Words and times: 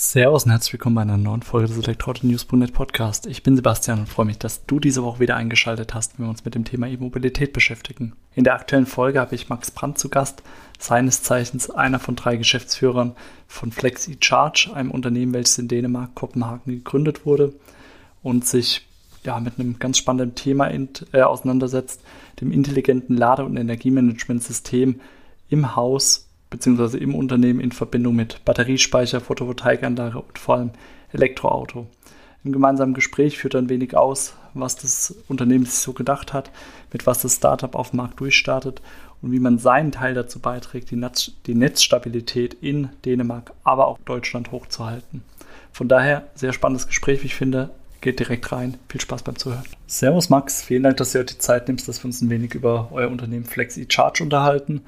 Servus 0.00 0.44
und 0.44 0.52
herzlich 0.52 0.74
willkommen 0.74 0.94
bei 0.94 1.02
einer 1.02 1.16
neuen 1.16 1.42
Folge 1.42 1.66
des 1.66 1.78
Elektroauto-News.net 1.78 2.72
Podcast. 2.72 3.26
Ich 3.26 3.42
bin 3.42 3.56
Sebastian 3.56 3.98
und 3.98 4.08
freue 4.08 4.26
mich, 4.26 4.38
dass 4.38 4.64
du 4.64 4.78
diese 4.78 5.02
Woche 5.02 5.18
wieder 5.18 5.34
eingeschaltet 5.34 5.92
hast, 5.92 6.16
wenn 6.16 6.26
wir 6.26 6.30
uns 6.30 6.44
mit 6.44 6.54
dem 6.54 6.64
Thema 6.64 6.86
E-Mobilität 6.86 7.52
beschäftigen. 7.52 8.12
In 8.36 8.44
der 8.44 8.54
aktuellen 8.54 8.86
Folge 8.86 9.18
habe 9.18 9.34
ich 9.34 9.48
Max 9.48 9.72
Brandt 9.72 9.98
zu 9.98 10.08
Gast, 10.08 10.44
seines 10.78 11.24
Zeichens 11.24 11.68
einer 11.68 11.98
von 11.98 12.14
drei 12.14 12.36
Geschäftsführern 12.36 13.16
von 13.48 13.72
Flexi 13.72 14.18
Charge, 14.20 14.70
einem 14.72 14.92
Unternehmen, 14.92 15.34
welches 15.34 15.58
in 15.58 15.66
Dänemark, 15.66 16.14
Kopenhagen 16.14 16.76
gegründet 16.76 17.26
wurde 17.26 17.54
und 18.22 18.46
sich 18.46 18.86
ja, 19.24 19.40
mit 19.40 19.58
einem 19.58 19.80
ganz 19.80 19.98
spannenden 19.98 20.36
Thema 20.36 20.68
in, 20.68 20.90
äh, 21.10 21.22
auseinandersetzt, 21.22 22.02
dem 22.40 22.52
intelligenten 22.52 23.16
Lade- 23.16 23.44
und 23.44 23.56
Energiemanagementsystem 23.56 25.00
im 25.48 25.74
Haus 25.74 26.27
bzw. 26.50 26.98
im 26.98 27.14
Unternehmen 27.14 27.60
in 27.60 27.72
Verbindung 27.72 28.16
mit 28.16 28.44
Batteriespeicher, 28.44 29.20
Photovoltaikanlage 29.20 30.18
und 30.18 30.38
vor 30.38 30.56
allem 30.56 30.70
Elektroauto. 31.12 31.86
Im 32.44 32.52
gemeinsamen 32.52 32.94
Gespräch 32.94 33.38
führt 33.38 33.56
ein 33.56 33.68
wenig 33.68 33.96
aus, 33.96 34.34
was 34.54 34.76
das 34.76 35.14
Unternehmen 35.28 35.64
sich 35.64 35.80
so 35.80 35.92
gedacht 35.92 36.32
hat, 36.32 36.50
mit 36.92 37.06
was 37.06 37.22
das 37.22 37.36
Startup 37.36 37.74
auf 37.74 37.90
dem 37.90 37.98
Markt 37.98 38.20
durchstartet 38.20 38.80
und 39.20 39.32
wie 39.32 39.40
man 39.40 39.58
seinen 39.58 39.92
Teil 39.92 40.14
dazu 40.14 40.38
beiträgt, 40.38 40.90
die, 40.90 40.96
Netz, 40.96 41.32
die 41.46 41.54
Netzstabilität 41.54 42.54
in 42.54 42.90
Dänemark, 43.04 43.52
aber 43.64 43.88
auch 43.88 43.98
Deutschland 44.04 44.52
hochzuhalten. 44.52 45.22
Von 45.72 45.88
daher 45.88 46.28
sehr 46.34 46.52
spannendes 46.52 46.86
Gespräch, 46.86 47.22
wie 47.22 47.26
ich 47.26 47.34
finde. 47.34 47.70
Geht 48.00 48.20
direkt 48.20 48.52
rein. 48.52 48.76
Viel 48.88 49.00
Spaß 49.00 49.24
beim 49.24 49.36
Zuhören. 49.36 49.64
Servus 49.88 50.30
Max, 50.30 50.62
vielen 50.62 50.84
Dank, 50.84 50.98
dass 50.98 51.12
du 51.12 51.18
heute 51.18 51.34
die 51.34 51.40
Zeit 51.40 51.66
nimmst, 51.66 51.88
dass 51.88 52.02
wir 52.02 52.06
uns 52.06 52.22
ein 52.22 52.30
wenig 52.30 52.54
über 52.54 52.90
euer 52.92 53.10
Unternehmen 53.10 53.44
Flexi 53.44 53.86
Charge 53.88 54.22
unterhalten. 54.22 54.82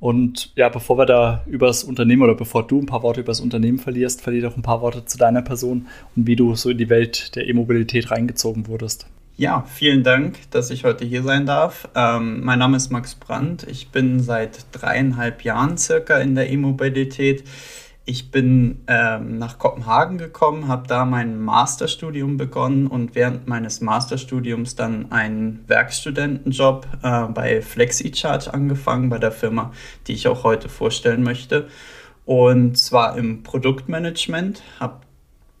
Und 0.00 0.52
ja, 0.54 0.68
bevor 0.68 0.96
wir 0.96 1.06
da 1.06 1.42
über 1.46 1.66
das 1.66 1.82
Unternehmen 1.82 2.22
oder 2.22 2.34
bevor 2.34 2.66
du 2.66 2.80
ein 2.80 2.86
paar 2.86 3.02
Worte 3.02 3.20
über 3.20 3.30
das 3.30 3.40
Unternehmen 3.40 3.78
verlierst, 3.78 4.20
verlier 4.20 4.42
doch 4.42 4.56
ein 4.56 4.62
paar 4.62 4.80
Worte 4.80 5.04
zu 5.04 5.18
deiner 5.18 5.42
Person 5.42 5.88
und 6.14 6.26
wie 6.26 6.36
du 6.36 6.54
so 6.54 6.70
in 6.70 6.78
die 6.78 6.88
Welt 6.88 7.34
der 7.34 7.48
E-Mobilität 7.48 8.10
reingezogen 8.10 8.68
wurdest. 8.68 9.06
Ja, 9.36 9.64
vielen 9.68 10.02
Dank, 10.02 10.50
dass 10.50 10.70
ich 10.70 10.84
heute 10.84 11.04
hier 11.04 11.22
sein 11.22 11.46
darf. 11.46 11.88
Ähm, 11.94 12.44
mein 12.44 12.58
Name 12.58 12.76
ist 12.76 12.90
Max 12.90 13.14
Brandt. 13.14 13.66
Ich 13.68 13.90
bin 13.90 14.18
seit 14.18 14.66
dreieinhalb 14.72 15.42
Jahren 15.44 15.78
circa 15.78 16.18
in 16.18 16.34
der 16.34 16.50
E-Mobilität. 16.50 17.44
Ich 18.08 18.30
bin 18.30 18.84
ähm, 18.86 19.36
nach 19.36 19.58
Kopenhagen 19.58 20.16
gekommen, 20.16 20.66
habe 20.66 20.88
da 20.88 21.04
mein 21.04 21.38
Masterstudium 21.38 22.38
begonnen 22.38 22.86
und 22.86 23.14
während 23.14 23.46
meines 23.48 23.82
Masterstudiums 23.82 24.76
dann 24.76 25.12
einen 25.12 25.62
Werkstudentenjob 25.66 26.86
äh, 27.02 27.24
bei 27.26 27.60
FlexiCharge 27.60 28.54
angefangen, 28.54 29.10
bei 29.10 29.18
der 29.18 29.30
Firma, 29.30 29.72
die 30.06 30.14
ich 30.14 30.26
auch 30.26 30.42
heute 30.42 30.70
vorstellen 30.70 31.22
möchte. 31.22 31.68
Und 32.24 32.78
zwar 32.78 33.18
im 33.18 33.42
Produktmanagement, 33.42 34.62
habe 34.80 35.00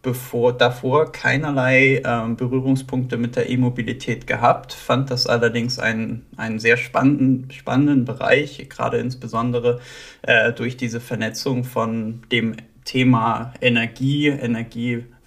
bevor, 0.02 0.52
davor 0.52 1.12
keinerlei 1.12 1.96
äh, 1.96 2.34
Berührungspunkte 2.34 3.16
mit 3.16 3.36
der 3.36 3.48
E-Mobilität 3.50 4.26
gehabt, 4.26 4.72
fand 4.72 5.10
das 5.10 5.26
allerdings 5.26 5.78
einen, 5.78 6.26
einen 6.36 6.58
sehr 6.58 6.76
spannenden, 6.76 7.50
spannenden 7.50 8.04
Bereich, 8.04 8.68
gerade 8.68 8.98
insbesondere 8.98 9.80
äh, 10.22 10.52
durch 10.52 10.76
diese 10.76 11.00
Vernetzung 11.00 11.64
von 11.64 12.22
dem 12.30 12.56
Thema 12.84 13.52
Energie, 13.60 14.28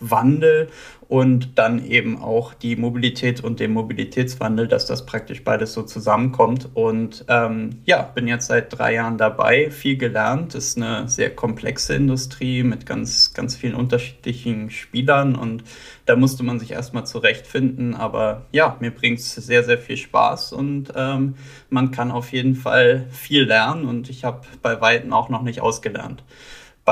Energiewandel 0.01 0.69
und 1.07 1.57
dann 1.59 1.85
eben 1.85 2.21
auch 2.21 2.53
die 2.53 2.77
Mobilität 2.77 3.43
und 3.43 3.59
den 3.59 3.73
Mobilitätswandel, 3.73 4.69
dass 4.69 4.85
das 4.85 5.05
praktisch 5.05 5.43
beides 5.43 5.73
so 5.73 5.83
zusammenkommt. 5.83 6.69
Und 6.73 7.25
ähm, 7.27 7.81
ja, 7.85 8.03
bin 8.03 8.29
jetzt 8.29 8.47
seit 8.47 8.77
drei 8.77 8.93
Jahren 8.93 9.17
dabei, 9.17 9.71
viel 9.71 9.97
gelernt. 9.97 10.55
Ist 10.55 10.77
eine 10.77 11.09
sehr 11.09 11.35
komplexe 11.35 11.95
Industrie 11.95 12.63
mit 12.63 12.85
ganz, 12.85 13.33
ganz 13.33 13.57
vielen 13.57 13.75
unterschiedlichen 13.75 14.69
Spielern 14.69 15.35
und 15.35 15.63
da 16.05 16.15
musste 16.15 16.43
man 16.43 16.59
sich 16.59 16.71
erstmal 16.71 17.05
zurechtfinden. 17.05 17.93
Aber 17.93 18.45
ja, 18.53 18.77
mir 18.79 18.91
bringt 18.91 19.19
es 19.19 19.35
sehr, 19.35 19.65
sehr 19.65 19.77
viel 19.77 19.97
Spaß 19.97 20.53
und 20.53 20.93
ähm, 20.95 21.35
man 21.69 21.91
kann 21.91 22.11
auf 22.11 22.31
jeden 22.31 22.55
Fall 22.55 23.07
viel 23.11 23.43
lernen 23.43 23.85
und 23.85 24.09
ich 24.09 24.23
habe 24.23 24.41
bei 24.61 24.79
Weitem 24.79 25.11
auch 25.11 25.27
noch 25.27 25.41
nicht 25.41 25.59
ausgelernt. 25.59 26.23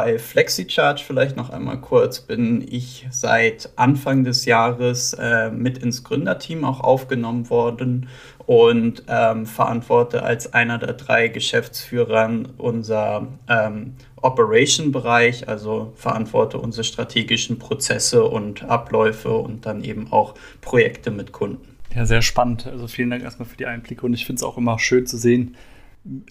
Bei 0.01 0.17
FlexiCharge 0.17 1.03
vielleicht 1.05 1.35
noch 1.35 1.49
einmal 1.49 1.81
kurz, 1.81 2.21
bin 2.21 2.65
ich 2.65 3.05
seit 3.11 3.69
Anfang 3.75 4.23
des 4.23 4.45
Jahres 4.45 5.11
äh, 5.11 5.51
mit 5.51 5.79
ins 5.79 6.05
Gründerteam 6.05 6.63
auch 6.63 6.79
aufgenommen 6.79 7.49
worden 7.49 8.07
und 8.45 9.03
ähm, 9.09 9.45
verantworte 9.45 10.23
als 10.23 10.53
einer 10.53 10.77
der 10.77 10.93
drei 10.93 11.27
Geschäftsführer 11.27 12.31
unser 12.57 13.27
ähm, 13.49 13.95
Operation-Bereich, 14.21 15.49
also 15.49 15.91
verantworte 15.97 16.59
unsere 16.59 16.85
strategischen 16.85 17.59
Prozesse 17.59 18.23
und 18.23 18.63
Abläufe 18.63 19.33
und 19.33 19.65
dann 19.65 19.83
eben 19.83 20.13
auch 20.13 20.35
Projekte 20.61 21.11
mit 21.11 21.33
Kunden. 21.33 21.75
Ja, 21.93 22.05
sehr 22.05 22.21
spannend. 22.21 22.67
Also 22.67 22.87
vielen 22.87 23.09
Dank 23.09 23.23
erstmal 23.23 23.49
für 23.49 23.57
die 23.57 23.65
Einblicke 23.65 24.05
und 24.05 24.13
ich 24.13 24.25
finde 24.25 24.39
es 24.39 24.43
auch 24.43 24.57
immer 24.57 24.79
schön 24.79 25.05
zu 25.05 25.17
sehen, 25.17 25.57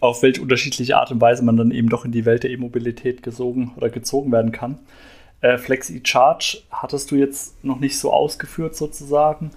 auf 0.00 0.22
welche 0.22 0.42
unterschiedliche 0.42 0.96
Art 0.96 1.10
und 1.10 1.20
Weise 1.20 1.44
man 1.44 1.56
dann 1.56 1.70
eben 1.70 1.88
doch 1.88 2.04
in 2.04 2.12
die 2.12 2.24
Welt 2.24 2.42
der 2.42 2.50
E-Mobilität 2.50 3.22
gesogen 3.22 3.72
oder 3.76 3.90
gezogen 3.90 4.32
werden 4.32 4.52
kann. 4.52 4.78
Äh, 5.40 5.58
Flexi 5.58 6.00
Charge 6.04 6.62
hattest 6.70 7.10
du 7.10 7.16
jetzt 7.16 7.62
noch 7.64 7.78
nicht 7.78 7.98
so 7.98 8.12
ausgeführt 8.12 8.74
sozusagen. 8.74 9.50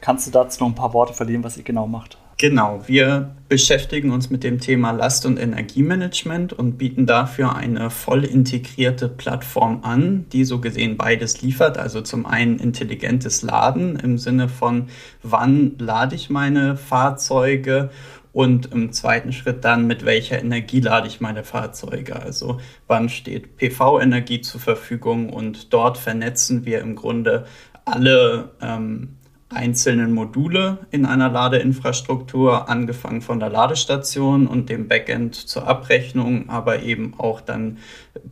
Kannst 0.00 0.26
du 0.26 0.30
dazu 0.30 0.62
noch 0.62 0.70
ein 0.70 0.74
paar 0.74 0.94
Worte 0.94 1.14
verlieren, 1.14 1.44
was 1.44 1.56
ihr 1.56 1.62
genau 1.62 1.86
macht? 1.86 2.18
Genau, 2.38 2.82
wir 2.86 3.36
beschäftigen 3.48 4.10
uns 4.10 4.28
mit 4.28 4.42
dem 4.42 4.58
Thema 4.58 4.90
Last- 4.90 5.26
und 5.26 5.38
Energiemanagement 5.38 6.52
und 6.52 6.76
bieten 6.76 7.06
dafür 7.06 7.54
eine 7.54 7.88
voll 7.88 8.24
integrierte 8.24 9.08
Plattform 9.08 9.80
an, 9.84 10.26
die 10.32 10.44
so 10.44 10.60
gesehen 10.60 10.96
beides 10.96 11.40
liefert. 11.40 11.78
Also 11.78 12.00
zum 12.00 12.26
einen 12.26 12.58
intelligentes 12.58 13.42
Laden 13.42 13.94
im 13.94 14.18
Sinne 14.18 14.48
von, 14.48 14.88
wann 15.22 15.76
lade 15.78 16.16
ich 16.16 16.30
meine 16.30 16.76
Fahrzeuge 16.76 17.90
und 18.32 18.72
im 18.72 18.92
zweiten 18.92 19.32
Schritt 19.32 19.64
dann, 19.64 19.86
mit 19.86 20.04
welcher 20.04 20.38
Energie 20.38 20.80
lade 20.80 21.06
ich 21.06 21.20
meine 21.20 21.44
Fahrzeuge. 21.44 22.16
Also 22.16 22.60
wann 22.86 23.08
steht 23.08 23.56
PV-Energie 23.56 24.40
zur 24.40 24.60
Verfügung 24.60 25.30
und 25.30 25.72
dort 25.72 25.98
vernetzen 25.98 26.64
wir 26.64 26.80
im 26.80 26.96
Grunde 26.96 27.46
alle 27.84 28.52
ähm, 28.60 29.16
einzelnen 29.54 30.12
Module 30.12 30.78
in 30.90 31.06
einer 31.06 31.30
Ladeinfrastruktur, 31.30 32.68
angefangen 32.68 33.22
von 33.22 33.40
der 33.40 33.50
Ladestation 33.50 34.46
und 34.46 34.68
dem 34.68 34.88
Backend 34.88 35.34
zur 35.34 35.66
Abrechnung, 35.66 36.48
aber 36.48 36.82
eben 36.82 37.14
auch 37.18 37.40
dann 37.40 37.78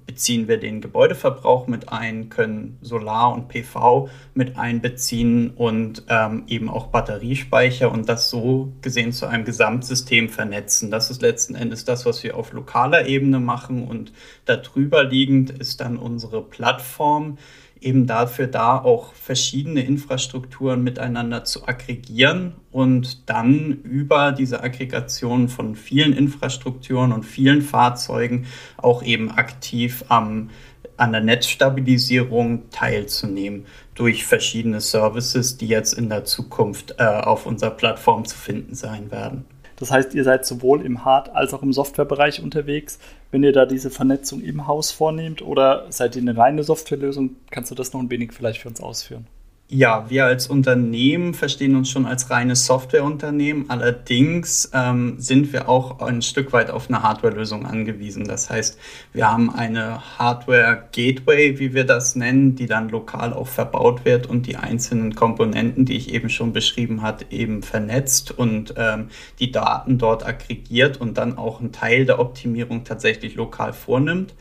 beziehen 0.07 0.49
wir 0.49 0.59
den 0.59 0.81
Gebäudeverbrauch 0.81 1.67
mit 1.67 1.91
ein, 1.91 2.29
können 2.29 2.79
Solar 2.83 3.33
und 3.33 3.49
PV 3.49 4.09
mit 4.35 4.59
einbeziehen 4.59 5.51
und 5.51 6.05
ähm, 6.09 6.45
eben 6.47 6.69
auch 6.69 6.89
Batteriespeicher 6.89 7.91
und 7.91 8.09
das 8.09 8.29
so 8.29 8.73
gesehen 8.83 9.13
zu 9.13 9.27
einem 9.27 9.45
Gesamtsystem 9.45 10.29
vernetzen. 10.29 10.91
Das 10.91 11.11
ist 11.11 11.23
letzten 11.23 11.55
Endes 11.55 11.85
das, 11.85 12.07
was 12.07 12.23
wir 12.23 12.37
auf 12.37 12.53
lokaler 12.53 13.07
Ebene 13.07 13.41
machen 13.41 13.87
und 13.87 14.13
darüber 14.45 15.05
liegend 15.05 15.51
ist 15.51 15.81
dann 15.81 15.97
unsere 15.97 16.43
Plattform, 16.43 17.39
eben 17.81 18.07
dafür 18.07 18.47
da, 18.47 18.79
auch 18.79 19.13
verschiedene 19.15 19.83
Infrastrukturen 19.83 20.83
miteinander 20.83 21.45
zu 21.45 21.67
aggregieren 21.67 22.55
und 22.71 23.29
dann 23.29 23.81
über 23.83 24.33
diese 24.33 24.63
Aggregation 24.63 25.49
von 25.49 25.75
vielen 25.75 26.13
Infrastrukturen 26.13 27.13
und 27.13 27.25
vielen 27.25 27.63
Fahrzeugen 27.63 28.47
auch 28.77 29.03
eben 29.03 29.31
aktiv 29.31 30.05
am, 30.09 30.51
an 30.97 31.13
der 31.13 31.23
Netzstabilisierung 31.23 32.71
teilzunehmen 32.71 33.67
durch 33.95 34.27
verschiedene 34.27 34.81
Services, 34.81 35.57
die 35.57 35.69
jetzt 35.69 35.95
in 35.95 36.09
der 36.09 36.25
Zukunft 36.25 36.97
äh, 36.99 37.05
auf 37.05 37.47
unserer 37.47 37.71
Plattform 37.71 38.25
zu 38.25 38.37
finden 38.37 38.75
sein 38.75 39.11
werden. 39.11 39.47
Das 39.77 39.91
heißt, 39.91 40.15
ihr 40.15 40.25
seid 40.25 40.45
sowohl 40.45 40.83
im 40.83 41.07
Hard- 41.07 41.35
als 41.35 41.55
auch 41.55 41.63
im 41.63 41.73
Softwarebereich 41.73 42.43
unterwegs. 42.43 42.99
Wenn 43.31 43.45
ihr 43.45 43.53
da 43.53 43.65
diese 43.65 43.91
Vernetzung 43.91 44.41
im 44.41 44.67
Haus 44.67 44.91
vornehmt 44.91 45.41
oder 45.43 45.87
seid 45.91 46.17
ihr 46.17 46.23
eine 46.23 46.37
reine 46.37 46.65
Softwarelösung, 46.65 47.37
kannst 47.51 47.71
du 47.71 47.75
das 47.75 47.93
noch 47.93 48.01
ein 48.01 48.11
wenig 48.11 48.33
vielleicht 48.33 48.61
für 48.61 48.69
uns 48.69 48.81
ausführen? 48.81 49.27
Ja, 49.73 50.11
wir 50.11 50.25
als 50.25 50.49
Unternehmen 50.49 51.33
verstehen 51.33 51.77
uns 51.77 51.91
schon 51.91 52.05
als 52.05 52.29
reines 52.29 52.67
Softwareunternehmen. 52.67 53.71
Allerdings 53.71 54.69
ähm, 54.75 55.15
sind 55.21 55.53
wir 55.53 55.69
auch 55.69 56.01
ein 56.01 56.23
Stück 56.23 56.53
weit 56.53 56.71
auf 56.71 56.89
eine 56.89 57.05
Hardwarelösung 57.05 57.67
angewiesen. 57.67 58.25
Das 58.25 58.51
heißt, 58.51 58.77
wir 59.13 59.31
haben 59.31 59.55
eine 59.55 60.19
Hardware-Gateway, 60.19 61.61
wie 61.61 61.73
wir 61.73 61.85
das 61.85 62.17
nennen, 62.17 62.57
die 62.57 62.67
dann 62.67 62.89
lokal 62.89 63.33
auch 63.33 63.47
verbaut 63.47 64.05
wird 64.05 64.27
und 64.27 64.49
die 64.49 64.57
einzelnen 64.57 65.15
Komponenten, 65.15 65.85
die 65.85 65.97
ich 65.97 66.13
eben 66.13 66.31
schon 66.31 66.53
beschrieben 66.53 67.03
habe, 67.03 67.27
eben 67.31 67.63
vernetzt 67.63 68.37
und 68.37 68.75
ähm, 68.77 69.07
die 69.39 69.53
Daten 69.53 69.99
dort 69.99 70.27
aggregiert 70.27 71.01
und 71.01 71.17
dann 71.17 71.39
auch 71.39 71.61
einen 71.61 71.71
Teil 71.71 72.07
der 72.07 72.19
Optimierung 72.19 72.83
tatsächlich 72.83 73.37
lokal 73.37 73.73
vornimmt. 73.73 74.35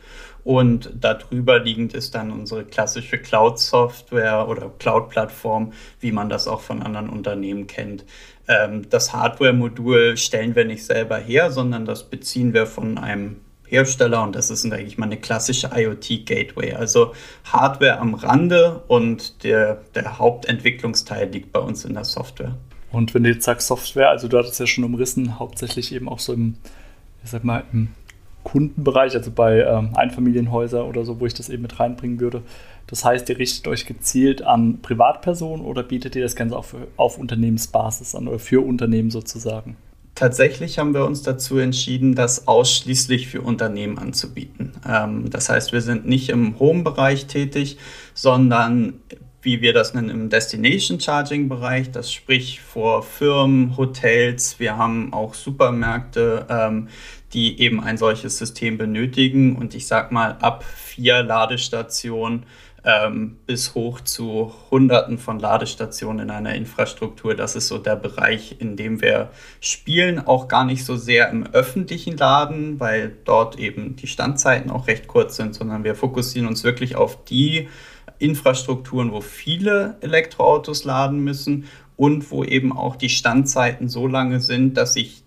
Und 0.50 0.90
darüber 1.00 1.60
liegend 1.60 1.94
ist 1.94 2.16
dann 2.16 2.32
unsere 2.32 2.66
klassische 2.66 3.20
Cloud-Software 3.20 4.48
oder 4.50 4.72
Cloud-Plattform, 4.80 5.74
wie 6.00 6.12
man 6.12 6.28
das 6.28 6.48
auch 6.48 6.62
von 6.62 6.82
anderen 6.82 7.08
Unternehmen 7.08 7.68
kennt. 7.68 8.04
Ähm, 8.48 8.90
das 8.90 9.14
Hardware-Modul 9.14 10.18
stellen 10.18 10.56
wir 10.56 10.66
nicht 10.66 10.84
selber 10.84 11.20
her, 11.20 11.52
sondern 11.52 11.86
das 11.86 12.10
beziehen 12.10 12.56
wir 12.56 12.66
von 12.66 12.98
einem 12.98 13.42
Hersteller 13.68 14.24
und 14.24 14.36
das 14.36 14.50
ist 14.50 14.66
eigentlich 14.66 14.98
mal 14.98 15.06
eine 15.06 15.18
klassische 15.18 15.70
IoT-Gateway. 15.72 16.74
Also 16.74 17.14
Hardware 17.44 18.00
am 18.00 18.16
Rande 18.16 18.82
und 18.88 19.44
der, 19.44 19.84
der 19.94 20.18
Hauptentwicklungsteil 20.18 21.30
liegt 21.30 21.54
bei 21.54 21.60
uns 21.60 21.86
in 21.86 21.94
der 21.94 22.06
Software. 22.06 22.56
Und 22.92 23.14
wenn 23.14 23.24
du 23.24 23.30
jetzt 23.30 23.46
sagst 23.46 23.68
Software, 23.68 24.10
also 24.10 24.28
du 24.28 24.40
hattest 24.40 24.60
ja 24.60 24.66
schon 24.66 24.84
umrissen, 24.84 25.38
hauptsächlich 25.38 25.94
eben 25.94 26.10
auch 26.10 26.18
so 26.18 26.34
im, 26.34 26.56
ich 27.24 27.30
sag 27.30 27.44
mal, 27.44 27.66
im 27.72 27.90
Kundenbereich, 28.52 29.16
also 29.16 29.32
bei 29.32 29.62
ähm, 29.62 29.92
Einfamilienhäusern 29.96 30.88
oder 30.88 31.06
so, 31.06 31.20
wo 31.20 31.26
ich 31.26 31.34
das 31.34 31.50
eben 31.50 31.62
mit 31.62 31.80
reinbringen 31.80 32.20
würde. 32.20 32.42
Das 32.88 33.06
heißt, 33.06 33.30
ihr 33.30 33.38
richtet 33.38 33.68
euch 33.68 33.86
gezielt 33.86 34.42
an 34.42 34.82
Privatpersonen 34.82 35.64
oder 35.64 35.84
bietet 35.84 36.16
ihr 36.16 36.24
das 36.24 36.36
Ganze 36.36 36.58
auch 36.58 36.66
auf 36.98 37.18
Unternehmensbasis 37.20 38.16
an 38.16 38.28
oder 38.28 38.40
für 38.40 38.66
Unternehmen 38.66 39.12
sozusagen? 39.12 39.78
Tatsächlich 40.16 40.80
haben 40.80 40.94
wir 40.94 41.06
uns 41.06 41.22
dazu 41.22 41.60
entschieden, 41.60 42.16
das 42.16 42.48
ausschließlich 42.48 43.28
für 43.28 43.42
Unternehmen 43.42 44.00
anzubieten. 44.00 44.74
Ähm, 44.88 45.30
das 45.30 45.50
heißt, 45.50 45.72
wir 45.72 45.82
sind 45.82 46.08
nicht 46.08 46.30
im 46.30 46.60
Home-Bereich 46.60 47.28
tätig, 47.28 47.78
sondern 48.14 48.96
wie 49.42 49.62
wir 49.62 49.74
das 49.74 49.94
nennen, 49.94 50.10
im 50.10 50.30
Destination 50.30 51.00
Charging 51.00 51.48
Bereich, 51.48 51.92
das 51.92 52.12
sprich 52.12 52.60
vor 52.60 53.04
Firmen, 53.04 53.78
Hotels. 53.78 54.60
Wir 54.60 54.78
haben 54.78 55.14
auch 55.14 55.34
Supermärkte, 55.34 56.46
ähm, 56.50 56.90
die 57.34 57.60
eben 57.60 57.84
ein 57.84 57.98
solches 57.98 58.38
System 58.38 58.78
benötigen. 58.78 59.56
Und 59.56 59.76
ich 59.76 59.88
sag 59.88 60.12
mal, 60.12 60.38
ab 60.42 60.64
vier 60.64 61.24
Ladestationen 61.24 62.46
ähm, 62.84 63.38
bis 63.46 63.76
hoch 63.76 64.02
zu 64.02 64.54
Hunderten 64.72 65.18
von 65.18 65.40
Ladestationen 65.40 66.28
in 66.28 66.32
einer 66.32 66.56
Infrastruktur. 66.56 67.36
Das 67.36 67.56
ist 67.56 67.68
so 67.68 67.78
der 67.78 67.96
Bereich, 67.96 68.56
in 68.60 68.78
dem 68.78 69.02
wir 69.02 69.30
spielen, 69.60 70.20
auch 70.20 70.48
gar 70.48 70.66
nicht 70.66 70.86
so 70.86 70.96
sehr 70.96 71.30
im 71.30 71.46
öffentlichen 71.48 72.18
Laden, 72.18 72.80
weil 72.80 73.16
dort 73.26 73.60
eben 73.60 73.96
die 73.96 74.08
Standzeiten 74.08 74.72
auch 74.72 74.88
recht 74.88 75.08
kurz 75.08 75.36
sind, 75.36 75.56
sondern 75.56 75.84
wir 75.84 75.96
fokussieren 75.96 76.48
uns 76.48 76.64
wirklich 76.64 76.96
auf 76.96 77.24
die 77.26 77.68
Infrastrukturen, 78.18 79.12
wo 79.12 79.22
viele 79.22 79.98
Elektroautos 80.02 80.84
laden 80.84 81.20
müssen 81.20 81.66
und 81.96 82.32
wo 82.32 82.44
eben 82.44 82.72
auch 82.72 82.96
die 82.96 83.10
Standzeiten 83.10 83.90
so 83.90 84.08
lange 84.08 84.40
sind, 84.40 84.78
dass 84.78 84.96
ich 84.96 85.24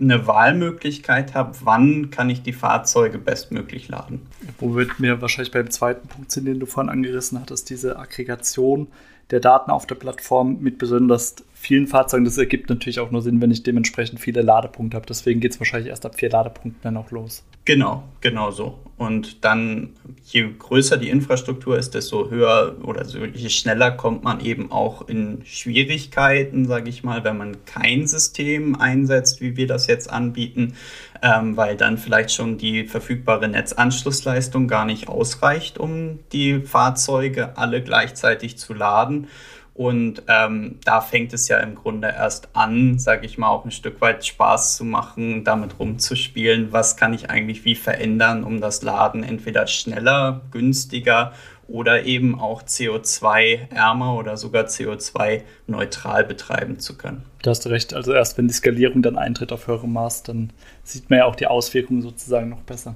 eine 0.00 0.26
Wahlmöglichkeit 0.26 1.34
habe, 1.34 1.56
wann 1.62 2.10
kann 2.10 2.28
ich 2.28 2.42
die 2.42 2.52
Fahrzeuge 2.52 3.18
bestmöglich 3.18 3.88
laden. 3.88 4.26
Wo 4.58 4.76
wir 4.76 4.88
mir 4.98 5.20
wahrscheinlich 5.22 5.52
beim 5.52 5.70
zweiten 5.70 6.08
Punkt 6.08 6.32
sind, 6.32 6.46
den 6.46 6.58
du 6.58 6.66
vorhin 6.66 6.90
angerissen 6.90 7.40
hattest, 7.40 7.70
diese 7.70 7.98
Aggregation 7.98 8.88
der 9.30 9.40
Daten 9.40 9.70
auf 9.70 9.86
der 9.86 9.94
Plattform 9.94 10.58
mit 10.60 10.78
besonders 10.78 11.36
vielen 11.54 11.86
Fahrzeugen. 11.86 12.24
Das 12.24 12.36
ergibt 12.36 12.68
natürlich 12.68 13.00
auch 13.00 13.10
nur 13.10 13.22
Sinn, 13.22 13.40
wenn 13.40 13.50
ich 13.50 13.62
dementsprechend 13.62 14.20
viele 14.20 14.42
Ladepunkte 14.42 14.96
habe. 14.96 15.06
Deswegen 15.06 15.40
geht 15.40 15.52
es 15.52 15.60
wahrscheinlich 15.60 15.88
erst 15.88 16.04
ab 16.04 16.16
vier 16.16 16.30
Ladepunkten 16.30 16.80
dann 16.82 16.96
auch 16.96 17.10
los. 17.10 17.44
Genau, 17.64 18.04
genau 18.20 18.50
so. 18.50 18.78
Und 19.04 19.44
dann, 19.44 19.90
je 20.24 20.48
größer 20.58 20.96
die 20.96 21.10
Infrastruktur 21.10 21.78
ist, 21.78 21.94
desto 21.94 22.30
höher 22.30 22.76
oder 22.82 23.04
so, 23.04 23.24
je 23.24 23.48
schneller 23.50 23.90
kommt 23.90 24.24
man 24.24 24.40
eben 24.40 24.72
auch 24.72 25.06
in 25.08 25.42
Schwierigkeiten, 25.44 26.66
sage 26.66 26.88
ich 26.88 27.04
mal, 27.04 27.22
wenn 27.22 27.36
man 27.36 27.64
kein 27.66 28.06
System 28.06 28.74
einsetzt, 28.74 29.40
wie 29.40 29.56
wir 29.56 29.66
das 29.66 29.86
jetzt 29.86 30.10
anbieten, 30.10 30.74
ähm, 31.22 31.56
weil 31.56 31.76
dann 31.76 31.98
vielleicht 31.98 32.32
schon 32.32 32.58
die 32.58 32.84
verfügbare 32.84 33.48
Netzanschlussleistung 33.48 34.68
gar 34.68 34.84
nicht 34.84 35.08
ausreicht, 35.08 35.78
um 35.78 36.18
die 36.32 36.60
Fahrzeuge 36.60 37.56
alle 37.56 37.82
gleichzeitig 37.82 38.56
zu 38.56 38.74
laden. 38.74 39.28
Und 39.74 40.22
ähm, 40.28 40.78
da 40.84 41.00
fängt 41.00 41.32
es 41.32 41.48
ja 41.48 41.58
im 41.58 41.74
Grunde 41.74 42.06
erst 42.06 42.48
an, 42.52 43.00
sage 43.00 43.26
ich 43.26 43.38
mal, 43.38 43.48
auch 43.48 43.64
ein 43.64 43.72
Stück 43.72 44.00
weit 44.00 44.24
Spaß 44.24 44.76
zu 44.76 44.84
machen, 44.84 45.42
damit 45.42 45.80
rumzuspielen. 45.80 46.72
Was 46.72 46.96
kann 46.96 47.12
ich 47.12 47.28
eigentlich 47.28 47.64
wie 47.64 47.74
verändern, 47.74 48.44
um 48.44 48.60
das 48.60 48.82
Laden 48.82 49.24
entweder 49.24 49.66
schneller, 49.66 50.42
günstiger 50.52 51.32
oder 51.66 52.04
eben 52.04 52.38
auch 52.38 52.62
CO2-ärmer 52.62 54.16
oder 54.16 54.36
sogar 54.36 54.64
CO2-neutral 54.64 56.24
betreiben 56.24 56.78
zu 56.78 56.96
können. 56.96 57.24
Da 57.42 57.50
hast 57.50 57.64
du 57.64 57.68
recht. 57.70 57.94
Also 57.94 58.12
erst 58.12 58.38
wenn 58.38 58.48
die 58.48 58.54
Skalierung 58.54 59.02
dann 59.02 59.16
eintritt 59.16 59.52
auf 59.52 59.66
höherem 59.66 59.92
Maß, 59.92 60.24
dann 60.24 60.52
sieht 60.82 61.10
man 61.10 61.20
ja 61.20 61.24
auch 61.24 61.36
die 61.36 61.46
Auswirkungen 61.46 62.02
sozusagen 62.02 62.50
noch 62.50 62.60
besser. 62.60 62.94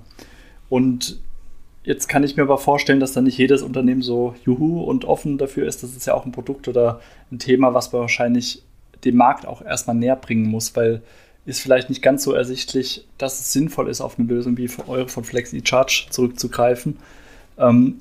Und 0.69 1.19
Jetzt 1.89 2.07
kann 2.07 2.23
ich 2.23 2.37
mir 2.37 2.43
aber 2.43 2.59
vorstellen, 2.59 3.01
dass 3.01 3.15
dann 3.15 3.25
nicht 3.25 3.39
jedes 3.39 3.63
Unternehmen 3.63 4.03
so 4.03 4.35
juhu 4.45 4.83
und 4.83 5.07
offen 5.07 5.39
dafür 5.39 5.67
ist. 5.67 5.83
Das 5.83 5.97
ist 5.97 6.07
ja 6.07 6.13
auch 6.13 6.27
ein 6.27 6.33
Produkt 6.33 6.69
oder 6.69 7.01
ein 7.33 7.39
Thema, 7.39 7.73
was 7.73 7.91
man 7.93 8.03
wahrscheinlich 8.03 8.63
dem 9.07 9.17
Markt 9.17 9.47
auch 9.47 9.63
erstmal 9.63 9.97
näher 9.97 10.17
bringen 10.17 10.51
muss, 10.51 10.77
weil 10.77 11.01
ist 11.47 11.63
vielleicht 11.63 11.89
nicht 11.89 12.03
ganz 12.03 12.25
so 12.25 12.35
ersichtlich, 12.35 13.07
dass 13.17 13.41
es 13.41 13.55
sinnvoll 13.55 13.89
ist, 13.89 14.03
auf 14.03 14.19
eine 14.19 14.29
Lösung 14.29 14.59
wie 14.59 14.69
eure 14.87 15.09
von 15.09 15.25
Flexi 15.25 15.63
Charge 15.65 16.09
zurückzugreifen. 16.11 16.99
Ähm, 17.57 18.01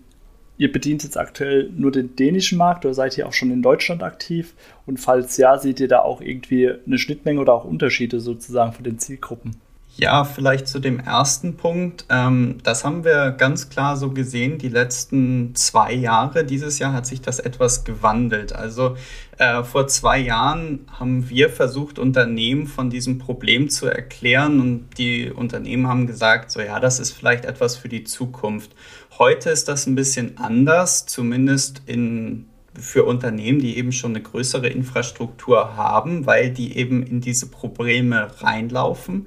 ihr 0.58 0.70
bedient 0.70 1.06
jetzt 1.06 1.18
aktuell 1.18 1.70
nur 1.74 1.94
den 1.94 2.14
dänischen 2.18 2.58
Markt 2.58 2.84
oder 2.84 2.94
seid 2.94 3.18
ihr 3.18 3.26
auch 3.26 3.32
schon 3.32 3.52
in 3.52 3.62
Deutschland 3.62 4.04
aktiv? 4.04 4.54
Und 4.86 5.00
falls 5.00 5.38
ja, 5.38 5.58
seht 5.60 5.80
ihr 5.80 5.88
da 5.88 6.00
auch 6.00 6.20
irgendwie 6.20 6.70
eine 6.86 6.98
Schnittmenge 6.98 7.40
oder 7.40 7.54
auch 7.54 7.64
Unterschiede 7.64 8.20
sozusagen 8.20 8.74
von 8.74 8.84
den 8.84 9.00
Zielgruppen? 9.00 9.56
Ja, 10.00 10.26
vielleicht 10.26 10.68
zu 10.68 10.78
dem 10.78 11.00
ersten 11.00 11.58
Punkt. 11.58 12.06
Ähm, 12.10 12.60
das 12.62 12.86
haben 12.86 13.04
wir 13.04 13.32
ganz 13.32 13.70
klar 13.70 13.98
so 13.98 14.12
gesehen, 14.12 14.60
die 14.60 14.70
letzten 14.70 15.56
zwei 15.56 15.92
Jahre. 15.92 16.46
Dieses 16.46 16.78
Jahr 16.78 16.94
hat 16.94 17.08
sich 17.08 17.20
das 17.20 17.40
etwas 17.40 17.84
gewandelt. 17.84 18.54
Also 18.54 18.96
äh, 19.40 19.64
vor 19.64 19.88
zwei 19.88 20.20
Jahren 20.20 20.86
haben 20.92 21.32
wir 21.32 21.50
versucht, 21.50 21.98
Unternehmen 21.98 22.68
von 22.68 22.92
diesem 22.92 23.18
Problem 23.18 23.72
zu 23.72 23.88
erklären 23.88 24.60
und 24.60 25.00
die 25.00 25.32
Unternehmen 25.32 25.88
haben 25.88 26.06
gesagt, 26.06 26.52
so 26.52 26.62
ja, 26.62 26.80
das 26.80 27.00
ist 27.00 27.12
vielleicht 27.12 27.46
etwas 27.46 27.76
für 27.76 27.90
die 27.90 28.04
Zukunft. 28.04 28.76
Heute 29.18 29.50
ist 29.50 29.68
das 29.68 29.88
ein 29.88 29.96
bisschen 29.96 30.38
anders, 30.38 31.08
zumindest 31.08 31.82
in 31.88 32.46
für 32.80 33.06
Unternehmen, 33.06 33.58
die 33.58 33.76
eben 33.78 33.92
schon 33.92 34.12
eine 34.12 34.22
größere 34.22 34.68
Infrastruktur 34.68 35.76
haben, 35.76 36.28
weil 36.28 36.52
die 36.52 36.78
eben 36.78 37.02
in 37.02 37.22
diese 37.22 37.48
Probleme 37.48 38.28
reinlaufen 38.40 39.26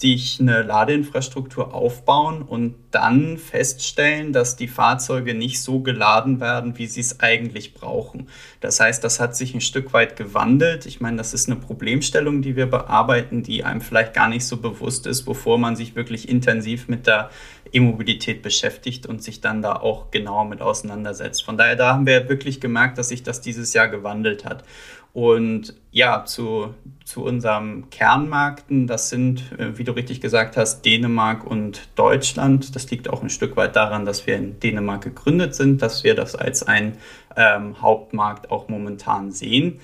sich 0.00 0.38
eine 0.40 0.62
Ladeinfrastruktur 0.62 1.74
aufbauen 1.74 2.40
und 2.40 2.74
dann 2.90 3.36
feststellen, 3.36 4.32
dass 4.32 4.56
die 4.56 4.66
Fahrzeuge 4.66 5.34
nicht 5.34 5.60
so 5.60 5.80
geladen 5.80 6.40
werden, 6.40 6.78
wie 6.78 6.86
sie 6.86 7.02
es 7.02 7.20
eigentlich 7.20 7.74
brauchen. 7.74 8.28
Das 8.60 8.80
heißt, 8.80 9.04
das 9.04 9.20
hat 9.20 9.36
sich 9.36 9.54
ein 9.54 9.60
Stück 9.60 9.92
weit 9.92 10.16
gewandelt. 10.16 10.86
Ich 10.86 11.02
meine, 11.02 11.18
das 11.18 11.34
ist 11.34 11.50
eine 11.50 11.60
Problemstellung, 11.60 12.40
die 12.40 12.56
wir 12.56 12.64
bearbeiten, 12.64 13.42
die 13.42 13.62
einem 13.62 13.82
vielleicht 13.82 14.14
gar 14.14 14.28
nicht 14.28 14.46
so 14.46 14.56
bewusst 14.56 15.06
ist, 15.06 15.24
bevor 15.24 15.58
man 15.58 15.76
sich 15.76 15.94
wirklich 15.94 16.30
intensiv 16.30 16.88
mit 16.88 17.06
der 17.06 17.28
E-Mobilität 17.70 18.42
beschäftigt 18.42 19.06
und 19.06 19.22
sich 19.22 19.42
dann 19.42 19.60
da 19.60 19.74
auch 19.74 20.10
genauer 20.10 20.46
mit 20.46 20.62
auseinandersetzt. 20.62 21.44
Von 21.44 21.58
daher, 21.58 21.76
da 21.76 21.92
haben 21.92 22.06
wir 22.06 22.28
wirklich 22.28 22.60
gemerkt, 22.60 22.96
dass 22.96 23.10
sich 23.10 23.22
das 23.22 23.42
dieses 23.42 23.74
Jahr 23.74 23.88
gewandelt 23.88 24.46
hat. 24.46 24.64
Und 25.12 25.74
ja, 25.90 26.24
zu, 26.24 26.74
zu 27.04 27.24
unserem 27.24 27.90
Kernmärkten, 27.90 28.86
das 28.86 29.08
sind, 29.08 29.52
äh, 29.58 29.76
wie 29.76 29.84
du 29.84 29.92
richtig 29.92 30.20
gesagt 30.20 30.56
hast, 30.56 30.84
Dänemark 30.84 31.44
und 31.44 31.88
Deutschland. 31.96 32.76
Das 32.76 32.88
liegt 32.90 33.10
auch 33.10 33.22
ein 33.22 33.30
Stück 33.30 33.56
weit 33.56 33.74
daran, 33.74 34.04
dass 34.04 34.26
wir 34.26 34.36
in 34.36 34.60
Dänemark 34.60 35.02
gegründet 35.02 35.54
sind, 35.54 35.82
dass 35.82 36.04
wir 36.04 36.14
das 36.14 36.36
als 36.36 36.62
ein 36.62 36.96
ähm, 37.36 37.82
Hauptmarkt 37.82 38.50
auch 38.52 38.68
momentan 38.68 39.32
sehen. 39.32 39.80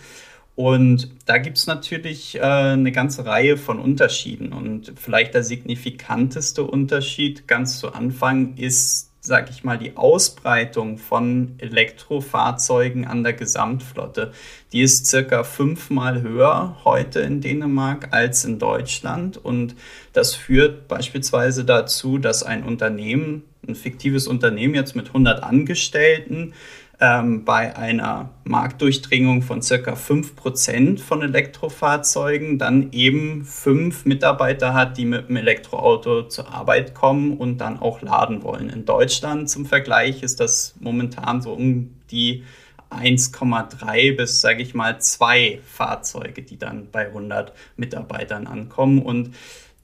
Und 0.54 1.10
da 1.26 1.36
gibt 1.36 1.58
es 1.58 1.66
natürlich 1.66 2.36
äh, 2.36 2.40
eine 2.40 2.90
ganze 2.90 3.26
Reihe 3.26 3.58
von 3.58 3.78
Unterschieden. 3.78 4.52
Und 4.52 4.92
vielleicht 4.96 5.34
der 5.34 5.42
signifikanteste 5.42 6.62
Unterschied 6.62 7.46
ganz 7.48 7.78
zu 7.78 7.92
Anfang 7.92 8.54
ist 8.56 9.10
sage 9.26 9.50
ich 9.50 9.64
mal, 9.64 9.76
die 9.76 9.96
Ausbreitung 9.96 10.98
von 10.98 11.56
Elektrofahrzeugen 11.58 13.06
an 13.06 13.24
der 13.24 13.32
Gesamtflotte, 13.32 14.32
die 14.72 14.82
ist 14.82 15.06
circa 15.06 15.42
fünfmal 15.42 16.22
höher 16.22 16.76
heute 16.84 17.20
in 17.20 17.40
Dänemark 17.40 18.08
als 18.12 18.44
in 18.44 18.58
Deutschland. 18.58 19.36
Und 19.36 19.74
das 20.12 20.34
führt 20.34 20.86
beispielsweise 20.88 21.64
dazu, 21.64 22.18
dass 22.18 22.44
ein 22.44 22.62
Unternehmen, 22.62 23.42
ein 23.66 23.74
fiktives 23.74 24.28
Unternehmen 24.28 24.74
jetzt 24.74 24.94
mit 24.94 25.08
100 25.08 25.42
Angestellten, 25.42 26.54
ähm, 27.00 27.44
bei 27.44 27.76
einer 27.76 28.30
Marktdurchdringung 28.44 29.42
von 29.42 29.60
circa 29.60 29.92
5% 29.94 30.98
von 30.98 31.22
Elektrofahrzeugen 31.22 32.58
dann 32.58 32.90
eben 32.92 33.44
fünf 33.44 34.06
Mitarbeiter 34.06 34.72
hat, 34.72 34.96
die 34.96 35.04
mit 35.04 35.28
dem 35.28 35.36
Elektroauto 35.36 36.22
zur 36.24 36.52
Arbeit 36.52 36.94
kommen 36.94 37.36
und 37.36 37.58
dann 37.58 37.78
auch 37.78 38.00
laden 38.00 38.42
wollen. 38.42 38.70
In 38.70 38.86
Deutschland 38.86 39.50
zum 39.50 39.66
Vergleich 39.66 40.22
ist 40.22 40.40
das 40.40 40.74
momentan 40.80 41.42
so 41.42 41.52
um 41.52 41.94
die 42.10 42.44
1,3 42.90 44.16
bis, 44.16 44.40
sage 44.40 44.62
ich 44.62 44.74
mal, 44.74 45.00
zwei 45.00 45.60
Fahrzeuge, 45.66 46.42
die 46.42 46.58
dann 46.58 46.90
bei 46.90 47.06
100 47.08 47.52
Mitarbeitern 47.76 48.46
ankommen. 48.46 49.02
Und 49.02 49.34